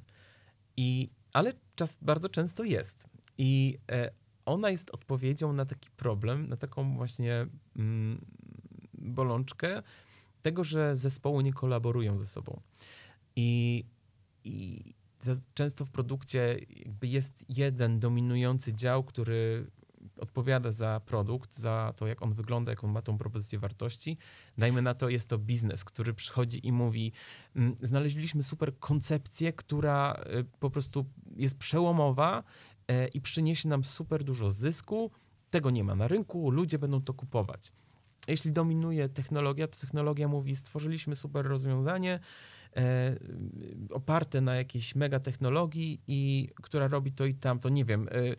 I, 0.78 1.10
ale 1.34 1.54
czas, 1.76 1.98
bardzo 2.02 2.30
często 2.30 2.64
jest. 2.64 3.08
I 3.38 3.78
e, 3.92 4.12
ona 4.46 4.70
jest 4.70 4.92
odpowiedzią 4.92 5.54
na 5.54 5.66
taki 5.66 5.90
problem, 5.90 6.48
na 6.48 6.58
taką 6.58 6.98
właśnie 6.98 7.48
mm, 7.76 8.26
bolączkę 8.94 9.84
tego, 10.42 10.64
że 10.64 10.96
zespoły 10.96 11.44
nie 11.44 11.54
kolaborują 11.54 12.18
ze 12.18 12.28
sobą. 12.28 12.62
I, 13.36 13.84
i 14.44 14.82
często 15.54 15.86
w 15.86 15.90
produkcie 15.90 16.60
jakby 16.70 17.08
jest 17.08 17.46
jeden 17.50 18.00
dominujący 18.00 18.74
dział, 18.74 19.04
który 19.04 19.68
odpowiada 20.18 20.72
za 20.72 21.02
produkt, 21.06 21.58
za 21.58 21.94
to, 21.96 22.08
jak 22.08 22.22
on 22.22 22.34
wygląda, 22.34 22.72
jaką 22.72 22.88
ma 22.88 23.02
tą 23.02 23.18
propozycję 23.18 23.60
wartości. 23.60 24.18
Dajmy 24.58 24.82
na 24.82 24.94
to, 24.94 25.10
jest 25.10 25.30
to 25.30 25.38
biznes, 25.38 25.84
który 25.84 26.14
przychodzi 26.14 26.68
i 26.68 26.72
mówi: 26.72 27.12
"Mm, 27.56 27.76
Znaleźliśmy 27.82 28.44
super 28.44 28.80
koncepcję, 28.80 29.54
która 29.54 30.24
y, 30.40 30.44
po 30.60 30.70
prostu 30.70 31.06
jest 31.36 31.58
przełomowa 31.58 32.44
e, 32.88 33.08
i 33.08 33.22
przyniesie 33.22 33.70
nam 33.70 33.84
super 33.84 34.24
dużo 34.24 34.52
zysku. 34.52 35.12
Tego 35.50 35.70
nie 35.70 35.84
ma 35.84 35.96
na 35.96 36.08
rynku, 36.08 36.52
ludzie 36.52 36.80
będą 36.80 37.02
to 37.02 37.14
kupować. 37.14 37.72
Jeśli 38.28 38.52
dominuje 38.52 39.10
technologia, 39.10 39.68
to 39.68 39.78
technologia 39.78 40.28
mówi: 40.28 40.56
Stworzyliśmy 40.56 41.16
super 41.16 41.46
rozwiązanie 41.46 42.20
oparte 43.90 44.42
na 44.42 44.56
jakiejś 44.56 44.96
mega 44.96 45.20
technologii, 45.20 46.02
i 46.08 46.50
która 46.56 46.88
robi 46.88 47.12
to 47.12 47.26
i 47.26 47.34
tamto. 47.34 47.70
Nie 47.70 47.86
wiem, 47.86 48.08
e, 48.08 48.16
e, 48.16 48.36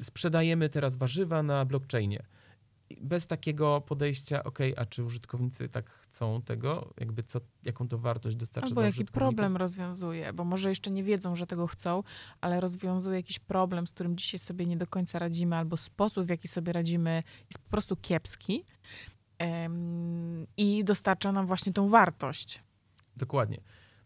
sprzedajemy 0.00 0.68
teraz 0.68 0.96
warzywa 0.96 1.42
na 1.42 1.64
blockchainie. 1.64 2.22
Bez 3.00 3.26
takiego 3.26 3.80
podejścia, 3.80 4.44
ok, 4.44 4.58
a 4.76 4.86
czy 4.86 5.04
użytkownicy 5.04 5.68
tak 5.68 5.90
chcą 5.90 6.42
tego? 6.42 6.94
Jakby 7.00 7.22
co, 7.22 7.40
jaką 7.64 7.88
to 7.88 7.98
wartość 7.98 8.36
dostarcza 8.36 8.66
Albo 8.68 8.80
dla 8.80 8.86
jaki 8.86 9.04
problem 9.04 9.56
rozwiązuje, 9.56 10.32
bo 10.32 10.44
może 10.44 10.68
jeszcze 10.68 10.90
nie 10.90 11.04
wiedzą, 11.04 11.36
że 11.36 11.46
tego 11.46 11.66
chcą, 11.66 12.02
ale 12.40 12.60
rozwiązuje 12.60 13.16
jakiś 13.16 13.38
problem, 13.38 13.86
z 13.86 13.92
którym 13.92 14.16
dzisiaj 14.16 14.38
sobie 14.38 14.66
nie 14.66 14.76
do 14.76 14.86
końca 14.86 15.18
radzimy, 15.18 15.56
albo 15.56 15.76
sposób, 15.76 16.26
w 16.26 16.28
jaki 16.28 16.48
sobie 16.48 16.72
radzimy, 16.72 17.22
jest 17.50 17.64
po 17.64 17.70
prostu 17.70 17.96
kiepski 17.96 18.64
i 20.56 20.84
dostarcza 20.84 21.32
nam 21.32 21.46
właśnie 21.46 21.72
tą 21.72 21.88
wartość. 21.88 22.62
Dokładnie. 23.16 23.60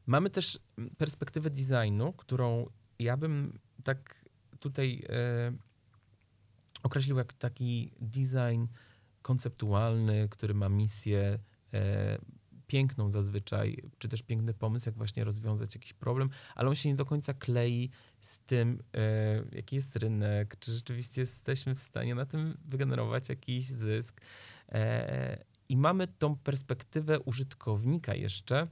Mamy 0.06 0.30
też 0.30 0.58
mm, 0.78 0.90
perspektywę 0.90 1.50
designu, 1.50 2.12
którą 2.12 2.66
ja 2.98 3.16
bym 3.16 3.58
tak 3.84 4.24
tutaj 4.60 5.04
e, 5.08 5.52
określił 6.82 7.16
jak 7.16 7.32
taki 7.32 7.92
design 8.00 8.64
konceptualny, 9.22 10.28
który 10.28 10.54
ma 10.54 10.68
misję 10.68 11.38
e, 11.74 12.18
piękną 12.68 13.10
zazwyczaj, 13.10 13.76
czy 13.98 14.08
też 14.08 14.22
piękny 14.22 14.54
pomysł, 14.54 14.88
jak 14.88 14.96
właśnie 14.96 15.24
rozwiązać 15.24 15.74
jakiś 15.74 15.92
problem, 15.92 16.30
ale 16.54 16.68
on 16.68 16.74
się 16.74 16.88
nie 16.88 16.94
do 16.94 17.06
końca 17.06 17.34
klei 17.34 17.90
z 18.20 18.38
tym, 18.38 18.82
e, 18.94 19.44
jaki 19.52 19.76
jest 19.76 19.96
rynek, 19.96 20.56
czy 20.60 20.74
rzeczywiście 20.74 21.20
jesteśmy 21.20 21.74
w 21.74 21.80
stanie 21.80 22.14
na 22.14 22.26
tym 22.26 22.58
wygenerować 22.64 23.28
jakiś 23.28 23.66
zysk. 23.66 24.20
E, 24.68 25.44
I 25.68 25.76
mamy 25.76 26.06
tą 26.06 26.36
perspektywę 26.36 27.20
użytkownika 27.20 28.14
jeszcze, 28.14 28.68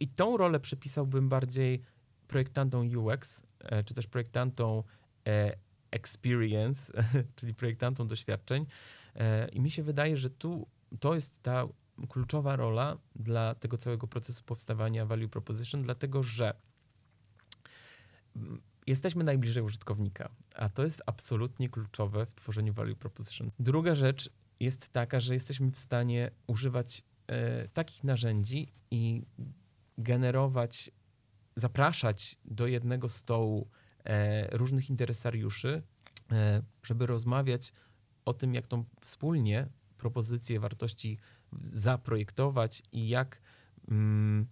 i 0.00 0.08
tą 0.08 0.36
rolę 0.36 0.60
przypisałbym 0.60 1.28
bardziej 1.28 1.82
projektantom 2.28 2.96
UX, 2.96 3.42
e, 3.60 3.84
czy 3.84 3.94
też 3.94 4.06
projektantom 4.06 4.82
e, 5.26 5.56
experience, 5.90 6.92
czyli 7.36 7.54
projektantom 7.54 8.06
doświadczeń. 8.06 8.66
E, 9.14 9.48
I 9.48 9.60
mi 9.60 9.70
się 9.70 9.82
wydaje, 9.82 10.16
że 10.16 10.30
tu 10.30 10.66
to 11.00 11.14
jest 11.14 11.42
ta 11.42 11.68
kluczowa 12.08 12.56
rola 12.56 12.98
dla 13.16 13.54
tego 13.54 13.78
całego 13.78 14.06
procesu 14.06 14.42
powstawania 14.44 15.06
value 15.06 15.28
proposition, 15.28 15.82
dlatego 15.82 16.22
że 16.22 16.54
mm, 18.36 18.60
jesteśmy 18.86 19.24
najbliżej 19.24 19.62
użytkownika, 19.62 20.28
a 20.54 20.68
to 20.68 20.84
jest 20.84 21.02
absolutnie 21.06 21.68
kluczowe 21.68 22.26
w 22.26 22.34
tworzeniu 22.34 22.72
value 22.72 22.96
proposition. 22.96 23.50
Druga 23.58 23.94
rzecz 23.94 24.30
jest 24.60 24.88
taka, 24.88 25.20
że 25.20 25.34
jesteśmy 25.34 25.70
w 25.70 25.78
stanie 25.78 26.30
używać 26.46 27.02
e, 27.26 27.68
takich 27.68 28.04
narzędzi 28.04 28.72
i 28.90 29.22
generować, 29.98 30.90
zapraszać 31.56 32.36
do 32.44 32.66
jednego 32.66 33.08
stołu 33.08 33.68
e, 34.04 34.56
różnych 34.56 34.90
interesariuszy, 34.90 35.82
e, 36.32 36.62
żeby 36.82 37.06
rozmawiać 37.06 37.72
o 38.24 38.34
tym, 38.34 38.54
jak 38.54 38.66
tą 38.66 38.84
wspólnie 39.00 39.68
propozycję 39.98 40.60
wartości 40.60 41.18
zaprojektować 41.62 42.82
i 42.92 43.08
jak 43.08 43.40
mm, 43.88 44.46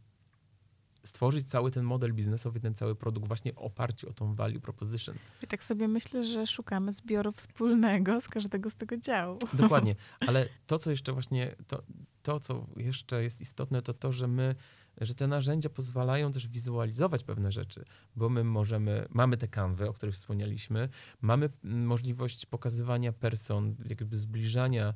stworzyć 1.07 1.49
cały 1.49 1.71
ten 1.71 1.85
model 1.85 2.15
biznesowy, 2.15 2.61
ten 2.61 2.75
cały 2.75 2.95
produkt 2.95 3.29
właśnie 3.29 3.53
w 3.53 3.59
oparciu 3.59 4.11
o 4.11 4.13
tą 4.13 4.35
value 4.35 4.61
proposition. 4.61 5.17
I 5.43 5.47
tak 5.47 5.65
sobie 5.65 5.89
myślę, 5.89 6.25
że 6.25 6.47
szukamy 6.47 6.93
zbioru 6.93 7.33
wspólnego 7.33 8.21
z 8.21 8.29
każdego 8.29 8.71
z 8.71 8.77
tego 8.77 8.97
działu. 8.97 9.39
Dokładnie, 9.53 9.95
ale 10.29 10.49
to, 10.67 10.79
co 10.79 10.91
jeszcze 10.91 11.13
właśnie, 11.13 11.57
to, 11.67 11.83
to, 12.23 12.41
co 12.41 12.67
jeszcze 12.77 13.23
jest 13.23 13.41
istotne, 13.41 13.83
to 13.83 13.95
to, 13.95 14.13
że 14.13 14.29
my, 14.29 14.55
że 15.01 15.15
te 15.15 15.27
narzędzia 15.27 15.71
pozwalają 15.71 16.33
też 16.33 16.49
wizualizować 16.49 17.25
pewne 17.25 17.53
rzeczy, 17.53 17.85
bo 18.17 18.29
my 18.29 18.45
możemy, 18.45 19.07
mamy 19.11 19.37
te 19.37 19.49
kanwy, 19.49 19.89
o 19.89 19.93
których 19.93 20.15
wspomnieliśmy, 20.15 20.89
mamy 21.21 21.49
możliwość 21.63 22.47
pokazywania 22.47 23.13
person, 23.13 23.77
jakby 23.89 24.17
zbliżania 24.17 24.95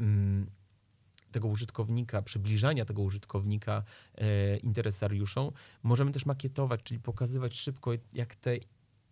mm, 0.00 0.50
tego 1.32 1.48
użytkownika, 1.48 2.22
przybliżania 2.22 2.84
tego 2.84 3.02
użytkownika 3.02 3.82
e, 4.14 4.56
interesariuszom. 4.56 5.50
Możemy 5.82 6.12
też 6.12 6.26
makietować, 6.26 6.80
czyli 6.82 7.00
pokazywać 7.00 7.54
szybko, 7.54 7.90
jak 8.12 8.34
te 8.34 8.56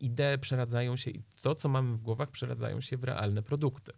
idee 0.01 0.39
przeradzają 0.41 0.97
się 0.97 1.11
i 1.11 1.23
to, 1.43 1.55
co 1.55 1.69
mamy 1.69 1.97
w 1.97 2.01
głowach, 2.01 2.31
przeradzają 2.31 2.81
się 2.81 2.97
w 2.97 3.05
realne 3.05 3.43
produkty. 3.43 3.93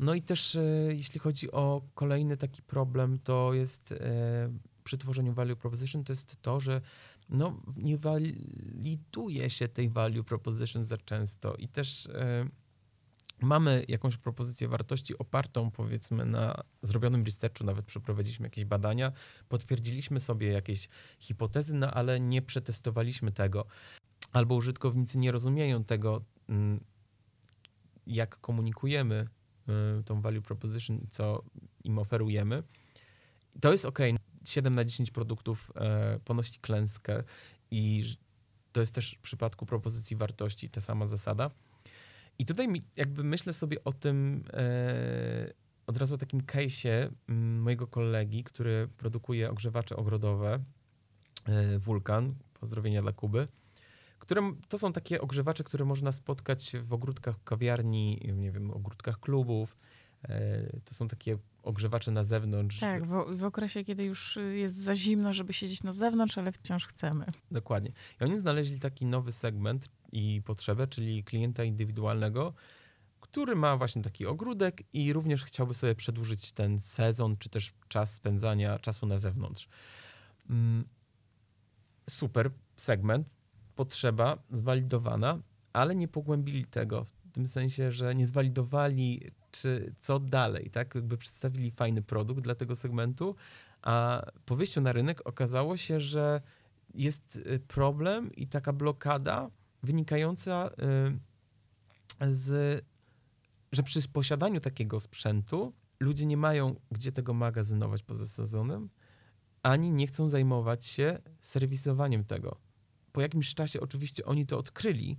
No 0.00 0.14
i 0.14 0.22
też 0.22 0.56
e, 0.56 0.62
jeśli 0.88 1.20
chodzi 1.20 1.52
o 1.52 1.82
kolejny 1.94 2.36
taki 2.36 2.62
problem, 2.62 3.18
to 3.18 3.54
jest 3.54 3.92
e, 3.92 4.52
przy 4.84 4.98
tworzeniu 4.98 5.32
value 5.32 5.56
proposition, 5.56 6.04
to 6.04 6.12
jest 6.12 6.42
to, 6.42 6.60
że 6.60 6.80
no, 7.28 7.60
nie 7.76 7.98
waliduje 7.98 9.50
się 9.50 9.68
tej 9.68 9.90
value 9.90 10.24
proposition 10.24 10.84
za 10.84 10.98
często 10.98 11.54
i 11.54 11.68
też 11.68 12.06
e, 12.06 12.48
mamy 13.40 13.84
jakąś 13.88 14.16
propozycję 14.16 14.68
wartości 14.68 15.18
opartą 15.18 15.70
powiedzmy 15.70 16.26
na 16.26 16.62
zrobionym 16.82 17.24
researchu, 17.24 17.64
nawet 17.64 17.84
przeprowadziliśmy 17.86 18.46
jakieś 18.46 18.64
badania, 18.64 19.12
potwierdziliśmy 19.48 20.20
sobie 20.20 20.48
jakieś 20.48 20.88
hipotezy, 21.18 21.74
no 21.74 21.90
ale 21.90 22.20
nie 22.20 22.42
przetestowaliśmy 22.42 23.32
tego. 23.32 23.64
Albo 24.32 24.54
użytkownicy 24.54 25.18
nie 25.18 25.32
rozumieją 25.32 25.84
tego, 25.84 26.24
mm, 26.48 26.84
jak 28.06 28.40
komunikujemy 28.40 29.28
tą 30.04 30.20
value 30.20 30.42
proposition, 30.42 31.06
co 31.10 31.42
im 31.84 31.98
oferujemy. 31.98 32.62
To 33.60 33.72
jest 33.72 33.84
ok. 33.84 33.98
7 34.44 34.74
na 34.74 34.84
10 34.84 35.10
produktów 35.10 35.72
e, 35.76 36.18
ponosi 36.24 36.60
klęskę 36.60 37.22
i 37.70 38.04
to 38.72 38.80
jest 38.80 38.94
też 38.94 39.14
w 39.18 39.22
przypadku 39.22 39.66
propozycji 39.66 40.16
wartości 40.16 40.70
ta 40.70 40.80
sama 40.80 41.06
zasada. 41.06 41.50
I 42.38 42.44
tutaj 42.44 42.68
jakby 42.96 43.24
myślę 43.24 43.52
sobie 43.52 43.84
o 43.84 43.92
tym 43.92 44.44
e, 44.52 45.52
od 45.86 45.96
razu 45.96 46.14
o 46.14 46.18
takim 46.18 46.40
case'ie 46.40 47.10
mm, 47.28 47.62
mojego 47.62 47.86
kolegi, 47.86 48.44
który 48.44 48.88
produkuje 48.96 49.50
ogrzewacze 49.50 49.96
ogrodowe, 49.96 50.64
e, 51.46 51.78
Vulkan, 51.78 52.34
pozdrowienia 52.60 53.02
dla 53.02 53.12
Kuby, 53.12 53.48
które, 54.30 54.52
to 54.68 54.78
są 54.78 54.92
takie 54.92 55.20
ogrzewacze, 55.20 55.64
które 55.64 55.84
można 55.84 56.12
spotkać 56.12 56.72
w 56.82 56.92
ogródkach 56.92 57.44
kawiarni, 57.44 58.32
nie 58.34 58.52
wiem, 58.52 58.70
ogródkach 58.70 59.20
klubów. 59.20 59.76
E, 60.22 60.80
To 60.84 60.94
są 60.94 61.08
takie 61.08 61.38
ogrzewacze 61.62 62.10
na 62.10 62.24
zewnątrz. 62.24 62.80
Tak, 62.80 63.06
w, 63.06 63.36
w 63.36 63.44
okresie, 63.44 63.84
kiedy 63.84 64.04
już 64.04 64.38
jest 64.52 64.76
za 64.82 64.94
zimno, 64.94 65.32
żeby 65.32 65.52
siedzieć 65.52 65.82
na 65.82 65.92
zewnątrz, 65.92 66.38
ale 66.38 66.52
wciąż 66.52 66.86
chcemy. 66.86 67.26
Dokładnie. 67.50 67.92
I 68.20 68.24
oni 68.24 68.40
znaleźli 68.40 68.80
taki 68.80 69.06
nowy 69.06 69.32
segment 69.32 69.88
i 70.12 70.42
potrzebę, 70.44 70.86
czyli 70.86 71.24
klienta 71.24 71.64
indywidualnego, 71.64 72.54
który 73.20 73.56
ma 73.56 73.76
właśnie 73.76 74.02
taki 74.02 74.26
ogródek 74.26 74.82
i 74.92 75.12
również 75.12 75.44
chciałby 75.44 75.74
sobie 75.74 75.94
przedłużyć 75.94 76.52
ten 76.52 76.78
sezon, 76.78 77.36
czy 77.36 77.48
też 77.48 77.72
czas 77.88 78.14
spędzania 78.14 78.78
czasu 78.78 79.06
na 79.06 79.18
zewnątrz. 79.18 79.68
Mm, 80.50 80.84
Super 82.10 82.50
segment, 82.76 83.39
potrzeba 83.76 84.38
zwalidowana, 84.50 85.38
ale 85.72 85.94
nie 85.94 86.08
pogłębili 86.08 86.64
tego 86.64 87.04
w 87.04 87.32
tym 87.32 87.46
sensie, 87.46 87.92
że 87.92 88.14
nie 88.14 88.26
zwalidowali, 88.26 89.30
czy 89.50 89.94
co 90.00 90.18
dalej, 90.18 90.70
tak? 90.70 90.94
Jakby 90.94 91.16
przedstawili 91.16 91.70
fajny 91.70 92.02
produkt 92.02 92.40
dla 92.40 92.54
tego 92.54 92.74
segmentu, 92.74 93.36
a 93.82 94.22
po 94.44 94.56
wyjściu 94.56 94.80
na 94.80 94.92
rynek 94.92 95.20
okazało 95.24 95.76
się, 95.76 96.00
że 96.00 96.40
jest 96.94 97.36
y, 97.36 97.60
problem 97.68 98.32
i 98.32 98.46
taka 98.46 98.72
blokada 98.72 99.50
wynikająca 99.82 100.70
y, 102.22 102.32
z, 102.32 102.84
że 103.72 103.82
przy 103.82 104.08
posiadaniu 104.08 104.60
takiego 104.60 105.00
sprzętu 105.00 105.72
ludzie 106.00 106.26
nie 106.26 106.36
mają 106.36 106.80
gdzie 106.90 107.12
tego 107.12 107.34
magazynować 107.34 108.02
poza 108.02 108.26
sezonem, 108.26 108.88
ani 109.62 109.92
nie 109.92 110.06
chcą 110.06 110.28
zajmować 110.28 110.86
się 110.86 111.18
serwisowaniem 111.40 112.24
tego. 112.24 112.69
Po 113.12 113.20
jakimś 113.20 113.54
czasie 113.54 113.80
oczywiście 113.80 114.24
oni 114.24 114.46
to 114.46 114.58
odkryli 114.58 115.18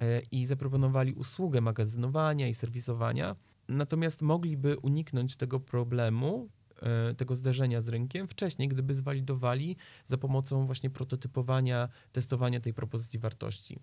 e, 0.00 0.20
i 0.20 0.46
zaproponowali 0.46 1.14
usługę 1.14 1.60
magazynowania 1.60 2.48
i 2.48 2.54
serwisowania, 2.54 3.36
natomiast 3.68 4.22
mogliby 4.22 4.78
uniknąć 4.78 5.36
tego 5.36 5.60
problemu, 5.60 6.48
e, 6.82 7.14
tego 7.14 7.34
zderzenia 7.34 7.82
z 7.82 7.88
rynkiem 7.88 8.28
wcześniej, 8.28 8.68
gdyby 8.68 8.94
zwalidowali 8.94 9.76
za 10.06 10.18
pomocą 10.18 10.66
właśnie 10.66 10.90
prototypowania, 10.90 11.88
testowania 12.12 12.60
tej 12.60 12.74
propozycji 12.74 13.18
wartości. 13.18 13.78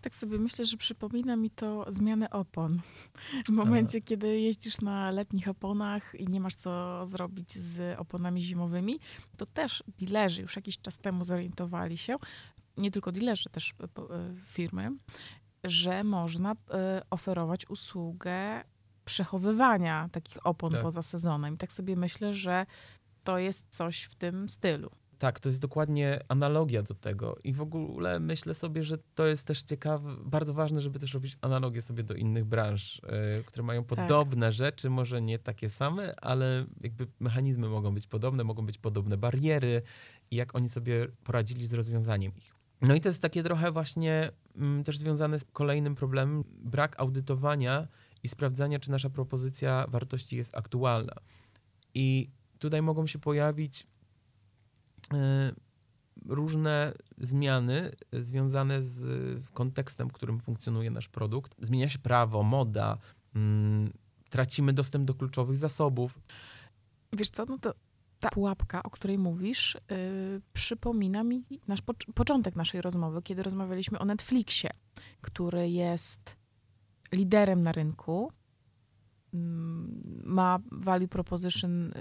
Tak 0.00 0.14
sobie 0.14 0.38
myślę, 0.38 0.64
że 0.64 0.76
przypomina 0.76 1.36
mi 1.36 1.50
to 1.50 1.86
zmianę 1.88 2.30
opon. 2.30 2.80
W 3.46 3.50
momencie, 3.50 4.02
kiedy 4.02 4.40
jeździsz 4.40 4.80
na 4.80 5.10
letnich 5.10 5.48
oponach 5.48 6.14
i 6.18 6.26
nie 6.26 6.40
masz 6.40 6.54
co 6.54 7.06
zrobić 7.06 7.58
z 7.58 7.98
oponami 7.98 8.42
zimowymi, 8.42 9.00
to 9.36 9.46
też 9.46 9.84
dealerzy 9.98 10.42
już 10.42 10.56
jakiś 10.56 10.78
czas 10.78 10.98
temu 10.98 11.24
zorientowali 11.24 11.98
się, 11.98 12.16
nie 12.76 12.90
tylko 12.90 13.12
dealerzy, 13.12 13.50
też 13.50 13.74
e, 13.80 13.84
e, 13.84 14.34
firmy, 14.46 14.90
że 15.64 16.04
można 16.04 16.52
e, 16.70 17.02
oferować 17.10 17.70
usługę 17.70 18.64
przechowywania 19.04 20.08
takich 20.12 20.46
opon 20.46 20.72
Tak. 20.72 20.82
poza 20.82 21.02
sezonem. 21.02 21.54
I 21.54 21.58
tak 21.58 21.72
sobie 21.72 21.96
myślę, 21.96 22.34
że 22.34 22.66
to 23.24 23.38
jest 23.38 23.64
coś 23.70 24.02
w 24.02 24.14
tym 24.14 24.48
stylu. 24.48 24.90
Tak, 25.18 25.40
to 25.40 25.48
jest 25.48 25.60
dokładnie 25.60 26.20
analogia 26.28 26.82
do 26.82 26.94
tego. 26.94 27.38
I 27.44 27.52
w 27.52 27.60
ogóle 27.60 28.20
myślę 28.20 28.54
sobie, 28.54 28.84
że 28.84 28.98
to 29.14 29.26
jest 29.26 29.46
też 29.46 29.62
ciekawe, 29.62 30.16
bardzo 30.24 30.54
ważne, 30.54 30.80
żeby 30.80 30.98
też 30.98 31.14
robić 31.14 31.36
analogię 31.40 31.82
sobie 31.82 32.02
do 32.02 32.14
innych 32.14 32.44
branż, 32.44 33.00
e, 33.04 33.42
które 33.42 33.62
mają 33.62 33.84
podobne 33.84 34.52
rzeczy, 34.52 34.90
może 34.90 35.22
nie 35.22 35.38
takie 35.38 35.68
same, 35.68 36.14
ale 36.20 36.66
jakby 36.80 37.06
mechanizmy 37.20 37.68
mogą 37.68 37.94
być 37.94 38.06
podobne, 38.06 38.44
mogą 38.44 38.66
być 38.66 38.78
podobne 38.78 39.16
bariery 39.16 39.82
i 40.30 40.36
jak 40.36 40.54
oni 40.54 40.68
sobie 40.68 41.06
poradzili 41.24 41.66
z 41.66 41.74
rozwiązaniem 41.74 42.32
ich. 42.36 42.63
No 42.88 42.94
i 42.94 43.00
to 43.00 43.08
jest 43.08 43.22
takie 43.22 43.42
trochę 43.42 43.72
właśnie 43.72 44.30
mm, 44.56 44.84
też 44.84 44.98
związane 44.98 45.38
z 45.38 45.44
kolejnym 45.44 45.94
problemem, 45.94 46.44
brak 46.48 47.00
audytowania 47.00 47.88
i 48.22 48.28
sprawdzania, 48.28 48.78
czy 48.78 48.90
nasza 48.90 49.10
propozycja 49.10 49.86
wartości 49.88 50.36
jest 50.36 50.56
aktualna. 50.56 51.14
I 51.94 52.30
tutaj 52.58 52.82
mogą 52.82 53.06
się 53.06 53.18
pojawić 53.18 53.86
e, 55.14 55.52
różne 56.26 56.92
zmiany 57.18 57.92
związane 58.12 58.82
z 58.82 59.06
kontekstem, 59.52 60.08
w 60.08 60.12
którym 60.12 60.40
funkcjonuje 60.40 60.90
nasz 60.90 61.08
produkt. 61.08 61.54
Zmienia 61.60 61.88
się 61.88 61.98
prawo, 61.98 62.42
moda, 62.42 62.98
mm, 63.34 63.92
tracimy 64.30 64.72
dostęp 64.72 65.04
do 65.04 65.14
kluczowych 65.14 65.56
zasobów. 65.56 66.18
Wiesz 67.12 67.30
co, 67.30 67.44
no 67.44 67.58
to 67.58 67.74
ta 68.24 68.30
pułapka, 68.30 68.82
o 68.82 68.90
której 68.90 69.18
mówisz, 69.18 69.76
yy, 69.90 70.40
przypomina 70.52 71.24
mi 71.24 71.44
nasz 71.68 71.82
pocz- 71.82 72.12
początek 72.14 72.56
naszej 72.56 72.80
rozmowy, 72.80 73.22
kiedy 73.22 73.42
rozmawialiśmy 73.42 73.98
o 73.98 74.04
Netflixie, 74.04 74.70
który 75.20 75.70
jest 75.70 76.36
liderem 77.12 77.62
na 77.62 77.72
rynku, 77.72 78.32
mm, 79.34 80.02
ma 80.24 80.58
value 80.72 81.08
proposition, 81.08 81.88
yy, 81.88 81.94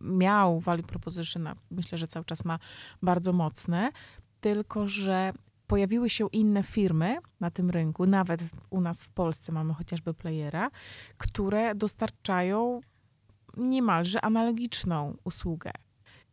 miał 0.00 0.60
value 0.60 0.82
proposition, 0.82 1.46
a 1.46 1.54
myślę, 1.70 1.98
że 1.98 2.06
cały 2.06 2.24
czas 2.24 2.44
ma 2.44 2.58
bardzo 3.02 3.32
mocne, 3.32 3.90
tylko 4.40 4.88
że 4.88 5.32
pojawiły 5.66 6.10
się 6.10 6.28
inne 6.32 6.62
firmy 6.62 7.16
na 7.40 7.50
tym 7.50 7.70
rynku, 7.70 8.06
nawet 8.06 8.40
u 8.70 8.80
nas 8.80 9.04
w 9.04 9.10
Polsce 9.10 9.52
mamy 9.52 9.74
chociażby 9.74 10.14
Playera, 10.14 10.70
które 11.16 11.74
dostarczają 11.74 12.80
niemalże 13.58 14.24
analogiczną 14.24 15.16
usługę. 15.24 15.70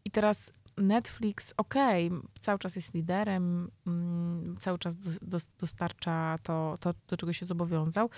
I 0.05 0.11
teraz 0.11 0.51
Netflix, 0.77 1.53
okej, 1.57 2.11
cały 2.39 2.59
czas 2.59 2.75
jest 2.75 2.93
liderem, 2.93 3.71
mm, 3.87 4.55
cały 4.59 4.79
czas 4.79 4.95
do, 4.95 5.09
do, 5.21 5.37
dostarcza 5.59 6.37
to, 6.43 6.77
to, 6.81 6.93
do 7.07 7.17
czego 7.17 7.33
się 7.33 7.45
zobowiązał, 7.45 8.09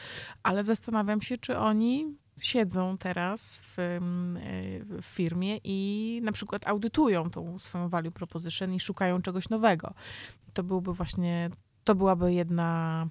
ale 0.43 0.63
zastanawiam 0.63 1.21
się, 1.21 1.37
czy 1.37 1.57
oni 1.57 2.15
siedzą 2.41 2.97
teraz 2.97 3.61
w, 3.61 3.79
mm, 3.79 4.39
w 5.01 5.05
firmie 5.05 5.59
i 5.63 6.19
na 6.23 6.31
przykład 6.31 6.67
audytują 6.67 7.29
tą 7.29 7.59
swoją 7.59 7.89
value 7.89 8.11
proposition 8.11 8.73
i 8.73 8.79
szukają 8.79 9.21
czegoś 9.21 9.49
nowego. 9.49 9.93
To 10.53 10.63
byłby 10.63 10.93
właśnie, 10.93 11.49
to 11.83 11.95
byłaby 11.95 12.33
jedna, 12.33 13.07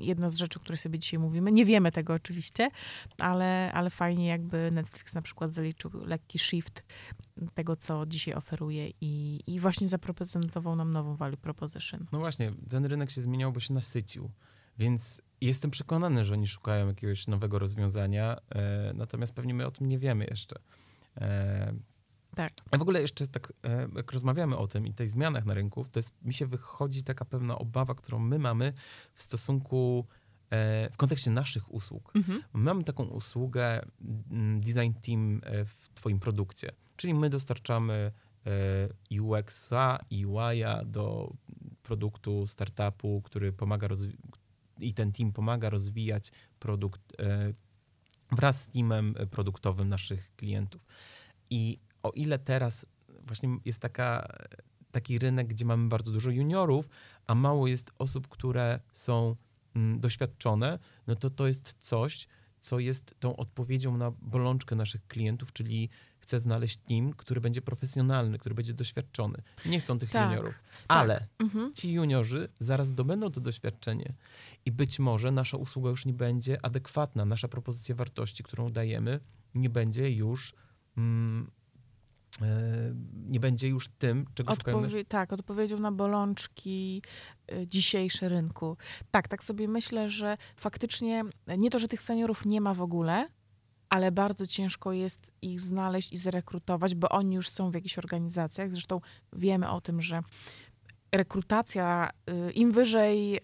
jedna 0.00 0.30
z 0.30 0.36
rzeczy, 0.36 0.58
o 0.58 0.62
której 0.62 0.78
sobie 0.78 0.98
dzisiaj 0.98 1.20
mówimy. 1.20 1.52
Nie 1.52 1.64
wiemy 1.64 1.92
tego 1.92 2.14
oczywiście, 2.14 2.70
ale, 3.18 3.72
ale 3.72 3.90
fajnie 3.90 4.26
jakby 4.26 4.70
Netflix 4.70 5.14
na 5.14 5.22
przykład 5.22 5.54
zaliczył 5.54 5.90
lekki 6.04 6.38
shift 6.38 6.84
tego, 7.54 7.76
co 7.76 8.06
dzisiaj 8.06 8.34
oferuje 8.34 8.90
i, 9.00 9.40
i 9.46 9.60
właśnie 9.60 9.88
zaprezentował 9.88 10.76
nam 10.76 10.92
nową 10.92 11.16
value 11.16 11.36
proposition. 11.36 12.06
No 12.12 12.18
właśnie, 12.18 12.52
ten 12.70 12.84
rynek 12.84 13.10
się 13.10 13.20
zmieniał, 13.20 13.52
bo 13.52 13.60
się 13.60 13.74
nasycił. 13.74 14.30
Więc 14.78 15.22
jestem 15.40 15.70
przekonany, 15.70 16.24
że 16.24 16.34
oni 16.34 16.46
szukają 16.46 16.86
jakiegoś 16.86 17.26
nowego 17.26 17.58
rozwiązania, 17.58 18.36
e, 18.54 18.92
natomiast 18.94 19.34
pewnie 19.34 19.54
my 19.54 19.66
o 19.66 19.70
tym 19.70 19.88
nie 19.88 19.98
wiemy 19.98 20.26
jeszcze. 20.30 20.56
E, 21.16 21.74
Tak. 22.34 22.52
A 22.70 22.78
w 22.78 22.82
ogóle 22.82 23.00
jeszcze 23.00 23.26
tak, 23.26 23.52
e, 23.64 23.88
jak 23.96 24.12
rozmawiamy 24.12 24.56
o 24.56 24.66
tym 24.66 24.86
i 24.86 24.94
tej 24.94 25.06
zmianach 25.06 25.44
na 25.44 25.54
rynku, 25.54 25.84
to 25.84 25.98
jest, 25.98 26.14
mi 26.22 26.34
się 26.34 26.46
wychodzi 26.46 27.02
taka 27.02 27.24
pewna 27.24 27.58
obawa, 27.58 27.94
którą 27.94 28.18
my 28.18 28.38
mamy 28.38 28.72
w 29.14 29.22
stosunku, 29.22 30.06
e, 30.50 30.90
w 30.90 30.96
kontekście 30.96 31.30
naszych 31.30 31.74
usług. 31.74 32.12
Mhm. 32.16 32.42
Mamy 32.52 32.84
taką 32.84 33.04
usługę 33.04 33.86
mm, 34.30 34.60
design 34.60 34.92
team 35.06 35.40
e, 35.44 35.64
w 35.64 35.88
twoim 35.94 36.20
produkcie, 36.20 36.72
czyli 36.96 37.14
my 37.14 37.30
dostarczamy 37.30 38.12
UX-a 39.20 39.98
i 40.10 40.26
UI-a 40.26 40.84
do 40.84 41.32
produktu, 41.82 42.46
startupu, 42.46 43.22
który 43.24 43.52
pomaga 43.52 43.88
i 44.80 44.94
ten 44.94 45.12
team 45.12 45.32
pomaga 45.32 45.70
rozwijać 45.70 46.32
produkt 46.58 47.16
wraz 48.32 48.62
z 48.62 48.68
teamem 48.68 49.14
produktowym 49.30 49.88
naszych 49.88 50.36
klientów. 50.36 50.86
I 51.50 51.78
o 52.04 52.10
ile 52.10 52.38
teraz 52.38 52.86
właśnie 53.26 53.48
jest 53.64 53.80
taka, 53.80 54.28
taki 54.90 55.18
rynek, 55.18 55.46
gdzie 55.46 55.64
mamy 55.64 55.88
bardzo 55.88 56.10
dużo 56.10 56.30
juniorów, 56.30 56.88
a 57.26 57.34
mało 57.34 57.66
jest 57.66 57.90
osób, 57.98 58.28
które 58.28 58.80
są 58.92 59.36
mm, 59.76 60.00
doświadczone, 60.00 60.78
no 61.06 61.14
to 61.16 61.30
to 61.30 61.46
jest 61.46 61.74
coś, 61.80 62.28
co 62.60 62.78
jest 62.78 63.14
tą 63.20 63.36
odpowiedzią 63.36 63.96
na 63.96 64.10
bolączkę 64.10 64.76
naszych 64.76 65.06
klientów, 65.06 65.52
czyli 65.52 65.88
chce 66.18 66.40
znaleźć 66.40 66.76
team, 66.76 67.12
który 67.12 67.40
będzie 67.40 67.62
profesjonalny, 67.62 68.38
który 68.38 68.54
będzie 68.54 68.74
doświadczony. 68.74 69.42
Nie 69.66 69.80
chcą 69.80 69.98
tych 69.98 70.10
Tak, 70.10 70.30
juniorów. 70.30 70.54
Ale 70.88 71.26
Mhm. 71.38 71.74
ci 71.74 71.92
juniorzy 71.92 72.48
zaraz 72.58 72.86
zdobędą 72.86 73.30
to 73.30 73.40
doświadczenie 73.40 74.14
i 74.66 74.72
być 74.72 74.98
może 74.98 75.30
nasza 75.32 75.56
usługa 75.56 75.90
już 75.90 76.06
nie 76.06 76.12
będzie 76.12 76.64
adekwatna, 76.64 77.24
nasza 77.24 77.48
propozycja 77.48 77.94
wartości, 77.94 78.42
którą 78.42 78.68
dajemy, 78.72 79.20
nie 79.54 79.70
będzie 79.70 80.10
już 80.10 80.54
mm, 80.96 81.50
nie 83.28 83.40
będzie 83.40 83.68
już 83.68 83.88
tym, 83.88 84.26
czego 84.34 84.52
Odpowie- 84.52 85.04
tak, 85.04 85.32
odpowiedzią 85.32 85.78
na 85.78 85.92
bolączki 85.92 87.02
y, 87.52 87.66
dzisiejsze 87.66 88.28
rynku. 88.28 88.76
Tak, 89.10 89.28
tak 89.28 89.44
sobie 89.44 89.68
myślę, 89.68 90.10
że 90.10 90.36
faktycznie 90.56 91.24
nie 91.58 91.70
to, 91.70 91.78
że 91.78 91.88
tych 91.88 92.02
seniorów 92.02 92.46
nie 92.46 92.60
ma 92.60 92.74
w 92.74 92.82
ogóle, 92.82 93.28
ale 93.88 94.12
bardzo 94.12 94.46
ciężko 94.46 94.92
jest 94.92 95.26
ich 95.42 95.60
znaleźć 95.60 96.12
i 96.12 96.16
zrekrutować, 96.16 96.94
bo 96.94 97.08
oni 97.08 97.34
już 97.34 97.48
są 97.48 97.70
w 97.70 97.74
jakichś 97.74 97.98
organizacjach. 97.98 98.70
Zresztą 98.70 99.00
wiemy 99.32 99.70
o 99.70 99.80
tym, 99.80 100.02
że 100.02 100.20
rekrutacja, 101.16 102.10
y, 102.48 102.52
im 102.52 102.72
wyżej 102.72 103.36
y, 103.36 103.40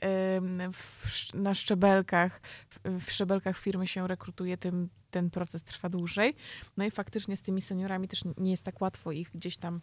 w, 0.72 1.34
na 1.34 1.54
szczebelkach, 1.54 2.40
w, 2.68 3.04
w 3.04 3.12
szczebelkach 3.12 3.58
firmy 3.58 3.86
się 3.86 4.08
rekrutuje, 4.08 4.56
tym 4.58 4.88
ten 5.10 5.30
proces 5.30 5.62
trwa 5.62 5.88
dłużej. 5.88 6.34
No 6.76 6.84
i 6.84 6.90
faktycznie 6.90 7.36
z 7.36 7.42
tymi 7.42 7.60
seniorami 7.60 8.08
też 8.08 8.22
nie 8.36 8.50
jest 8.50 8.64
tak 8.64 8.80
łatwo 8.80 9.12
ich 9.12 9.30
gdzieś 9.30 9.56
tam 9.56 9.80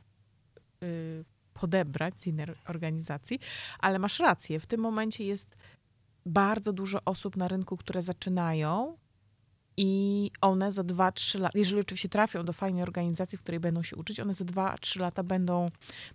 y, 0.84 1.26
podebrać 1.54 2.20
z 2.20 2.28
innej 2.28 2.46
organizacji, 2.68 3.40
ale 3.80 4.00
masz 4.00 4.20
rację, 4.20 4.60
w 4.60 4.66
tym 4.66 4.82
momencie 4.82 5.26
jest 5.26 5.58
bardzo 6.26 6.74
dużo 6.74 7.00
osób 7.06 7.38
na 7.38 7.48
rynku, 7.48 7.78
które 7.78 8.02
zaczynają 8.02 8.98
i 9.78 10.32
one 10.42 10.72
za 10.72 10.84
2-3 10.84 11.40
lata, 11.40 11.60
jeżeli 11.60 11.82
oczywiście 11.82 12.10
trafią 12.10 12.44
do 12.44 12.54
fajnej 12.54 12.84
organizacji, 12.84 13.38
w 13.38 13.42
której 13.42 13.60
będą 13.60 13.84
się 13.84 13.96
uczyć, 13.96 14.20
one 14.20 14.34
za 14.34 14.46
2-3 14.46 15.00
lata 15.00 15.24
będą, 15.24 15.70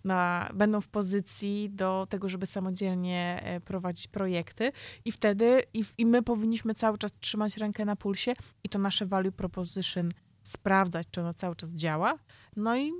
na, 0.04 0.50
będą 0.54 0.80
w 0.80 0.88
pozycji 0.88 1.70
do 1.70 2.06
tego, 2.10 2.28
żeby 2.28 2.46
samodzielnie 2.46 3.40
e, 3.42 3.60
prowadzić 3.60 4.08
projekty 4.08 4.72
i 5.04 5.12
wtedy 5.12 5.62
i, 5.74 5.84
i 5.98 6.06
my 6.06 6.22
powinniśmy 6.22 6.74
cały 6.74 6.98
czas 6.98 7.12
trzymać 7.20 7.56
rękę 7.56 7.84
na 7.84 7.96
pulsie 7.96 8.34
i 8.64 8.68
to 8.68 8.78
nasze 8.78 9.06
value 9.06 9.32
proposition 9.32 10.08
sprawdzać, 10.42 11.06
czy 11.10 11.20
ono 11.20 11.34
cały 11.34 11.56
czas 11.56 11.70
działa, 11.70 12.18
no 12.56 12.76
i 12.76 12.92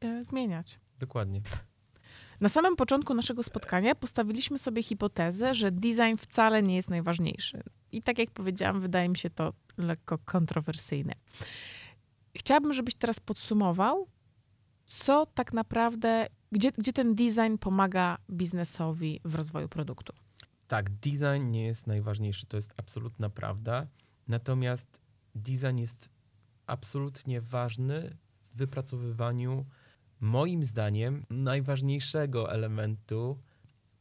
e, 0.00 0.24
zmieniać. 0.24 0.78
Dokładnie. 0.98 1.40
Na 2.40 2.48
samym 2.48 2.76
początku 2.76 3.14
naszego 3.14 3.42
spotkania 3.42 3.94
postawiliśmy 3.94 4.58
sobie 4.58 4.82
hipotezę, 4.82 5.54
że 5.54 5.70
design 5.70 6.16
wcale 6.18 6.62
nie 6.62 6.76
jest 6.76 6.90
najważniejszy. 6.90 7.62
I 7.92 8.02
tak 8.02 8.18
jak 8.18 8.30
powiedziałam, 8.30 8.80
wydaje 8.80 9.08
mi 9.08 9.16
się 9.16 9.30
to 9.30 9.52
lekko 9.78 10.18
kontrowersyjne. 10.18 11.12
Chciałabym, 12.36 12.72
żebyś 12.72 12.94
teraz 12.94 13.20
podsumował, 13.20 14.06
co 14.86 15.26
tak 15.26 15.52
naprawdę, 15.52 16.26
gdzie, 16.52 16.72
gdzie 16.72 16.92
ten 16.92 17.14
design 17.14 17.56
pomaga 17.60 18.18
biznesowi 18.30 19.20
w 19.24 19.34
rozwoju 19.34 19.68
produktu. 19.68 20.12
Tak, 20.66 20.90
design 20.90 21.48
nie 21.48 21.64
jest 21.64 21.86
najważniejszy, 21.86 22.46
to 22.46 22.56
jest 22.56 22.74
absolutna 22.76 23.30
prawda. 23.30 23.86
Natomiast 24.28 25.00
design 25.34 25.78
jest 25.78 26.10
absolutnie 26.66 27.40
ważny 27.40 28.16
w 28.46 28.56
wypracowywaniu, 28.56 29.66
moim 30.20 30.64
zdaniem, 30.64 31.26
najważniejszego 31.30 32.52
elementu, 32.52 33.38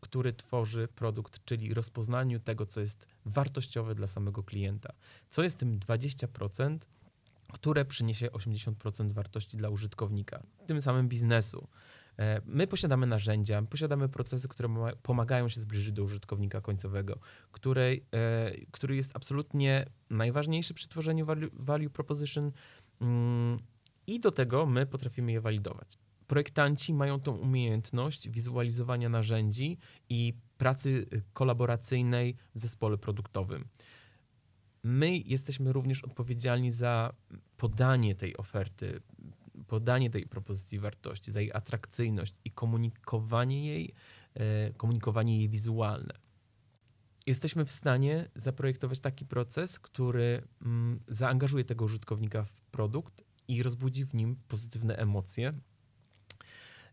który 0.05 0.33
tworzy 0.33 0.87
produkt, 0.87 1.45
czyli 1.45 1.73
rozpoznaniu 1.73 2.39
tego, 2.39 2.65
co 2.65 2.79
jest 2.81 3.07
wartościowe 3.25 3.95
dla 3.95 4.07
samego 4.07 4.43
klienta. 4.43 4.93
Co 5.29 5.43
jest 5.43 5.59
tym 5.59 5.79
20%, 5.79 6.77
które 7.53 7.85
przyniesie 7.85 8.27
80% 8.27 9.11
wartości 9.11 9.57
dla 9.57 9.69
użytkownika, 9.69 10.43
tym 10.67 10.81
samym 10.81 11.07
biznesu. 11.07 11.67
E, 12.19 12.41
My 12.45 12.67
posiadamy 12.67 13.07
narzędzia, 13.07 13.61
posiadamy 13.61 14.09
procesy, 14.09 14.47
które 14.47 14.69
ma- 14.69 14.95
pomagają 14.95 15.49
się 15.49 15.61
zbliżyć 15.61 15.91
do 15.91 16.03
użytkownika 16.03 16.61
końcowego, 16.61 17.19
której, 17.51 18.05
e, 18.13 18.51
który 18.71 18.95
jest 18.95 19.15
absolutnie 19.15 19.85
najważniejszy 20.09 20.73
przy 20.73 20.87
tworzeniu 20.87 21.25
value, 21.25 21.49
value 21.53 21.89
proposition 21.89 22.51
mm, 23.01 23.59
i 24.07 24.19
do 24.19 24.31
tego 24.31 24.65
my 24.65 24.85
potrafimy 24.85 25.31
je 25.31 25.41
walidować. 25.41 25.97
Projektanci 26.27 26.93
mają 26.93 27.19
tą 27.19 27.37
umiejętność 27.37 28.29
wizualizowania 28.29 29.09
narzędzi 29.09 29.77
i 30.09 30.33
pracy 30.57 30.89
y, 31.13 31.21
kolaboracyjnej 31.33 32.35
w 32.55 32.59
zespole 32.59 32.97
produktowym. 32.97 33.67
My 34.83 35.17
jesteśmy 35.17 35.73
również 35.73 36.03
odpowiedzialni 36.03 36.71
za 36.71 37.13
podanie 37.57 38.15
tej 38.15 38.37
oferty, 38.37 39.01
podanie 39.67 40.09
tej 40.09 40.27
propozycji 40.27 40.79
wartości, 40.79 41.31
za 41.31 41.41
jej 41.41 41.51
atrakcyjność 41.53 42.35
i 42.45 42.51
komunikowanie 42.51 43.65
jej, 43.65 43.93
e, 44.33 44.73
komunikowanie 44.73 45.37
jej 45.37 45.49
wizualne. 45.49 46.13
Jesteśmy 47.25 47.65
w 47.65 47.71
stanie 47.71 48.29
zaprojektować 48.35 48.99
taki 48.99 49.25
proces, 49.25 49.79
który 49.79 50.41
mm, 50.61 50.99
zaangażuje 51.07 51.63
tego 51.63 51.85
użytkownika 51.85 52.43
w 52.43 52.61
produkt 52.61 53.23
i 53.47 53.63
rozbudzi 53.63 54.05
w 54.05 54.13
nim 54.13 54.35
pozytywne 54.47 54.95
emocje. 54.95 55.53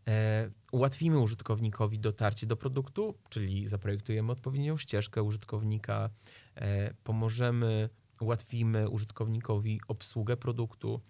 E, 0.07 0.49
ułatwimy 0.71 1.19
użytkownikowi 1.19 1.99
dotarcie 1.99 2.47
do 2.47 2.57
produktu, 2.57 3.17
czyli 3.29 3.67
zaprojektujemy 3.67 4.31
odpowiednią 4.31 4.77
ścieżkę 4.77 5.23
użytkownika, 5.23 6.09
e, 6.55 6.93
pomożemy, 6.93 7.89
ułatwimy 8.21 8.89
użytkownikowi 8.89 9.81
obsługę 9.87 10.37
produktu 10.37 11.01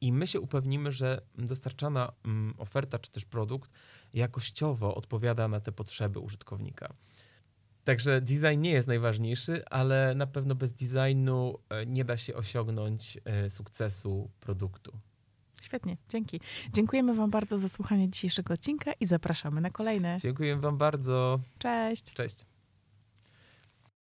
i 0.00 0.12
my 0.12 0.26
się 0.26 0.40
upewnimy, 0.40 0.92
że 0.92 1.20
dostarczana 1.38 2.12
mm, 2.24 2.54
oferta 2.58 2.98
czy 2.98 3.10
też 3.10 3.24
produkt 3.24 3.72
jakościowo 4.14 4.94
odpowiada 4.94 5.48
na 5.48 5.60
te 5.60 5.72
potrzeby 5.72 6.18
użytkownika. 6.18 6.94
Także 7.84 8.20
design 8.20 8.60
nie 8.60 8.70
jest 8.70 8.88
najważniejszy, 8.88 9.64
ale 9.68 10.14
na 10.14 10.26
pewno 10.26 10.54
bez 10.54 10.72
designu 10.72 11.58
e, 11.68 11.86
nie 11.86 12.04
da 12.04 12.16
się 12.16 12.34
osiągnąć 12.34 13.18
sukcesu 13.48 14.30
produktu. 14.40 15.00
Świetnie, 15.60 15.96
dzięki. 16.08 16.40
Dziękujemy 16.72 17.14
Wam 17.14 17.30
bardzo 17.30 17.58
za 17.58 17.68
słuchanie 17.68 18.10
dzisiejszego 18.10 18.54
odcinka 18.54 18.92
i 18.92 19.06
zapraszamy 19.06 19.60
na 19.60 19.70
kolejne. 19.70 20.16
Dziękuję 20.20 20.56
Wam 20.56 20.78
bardzo. 20.78 21.40
Cześć! 21.58 22.12
Cześć. 22.14 22.44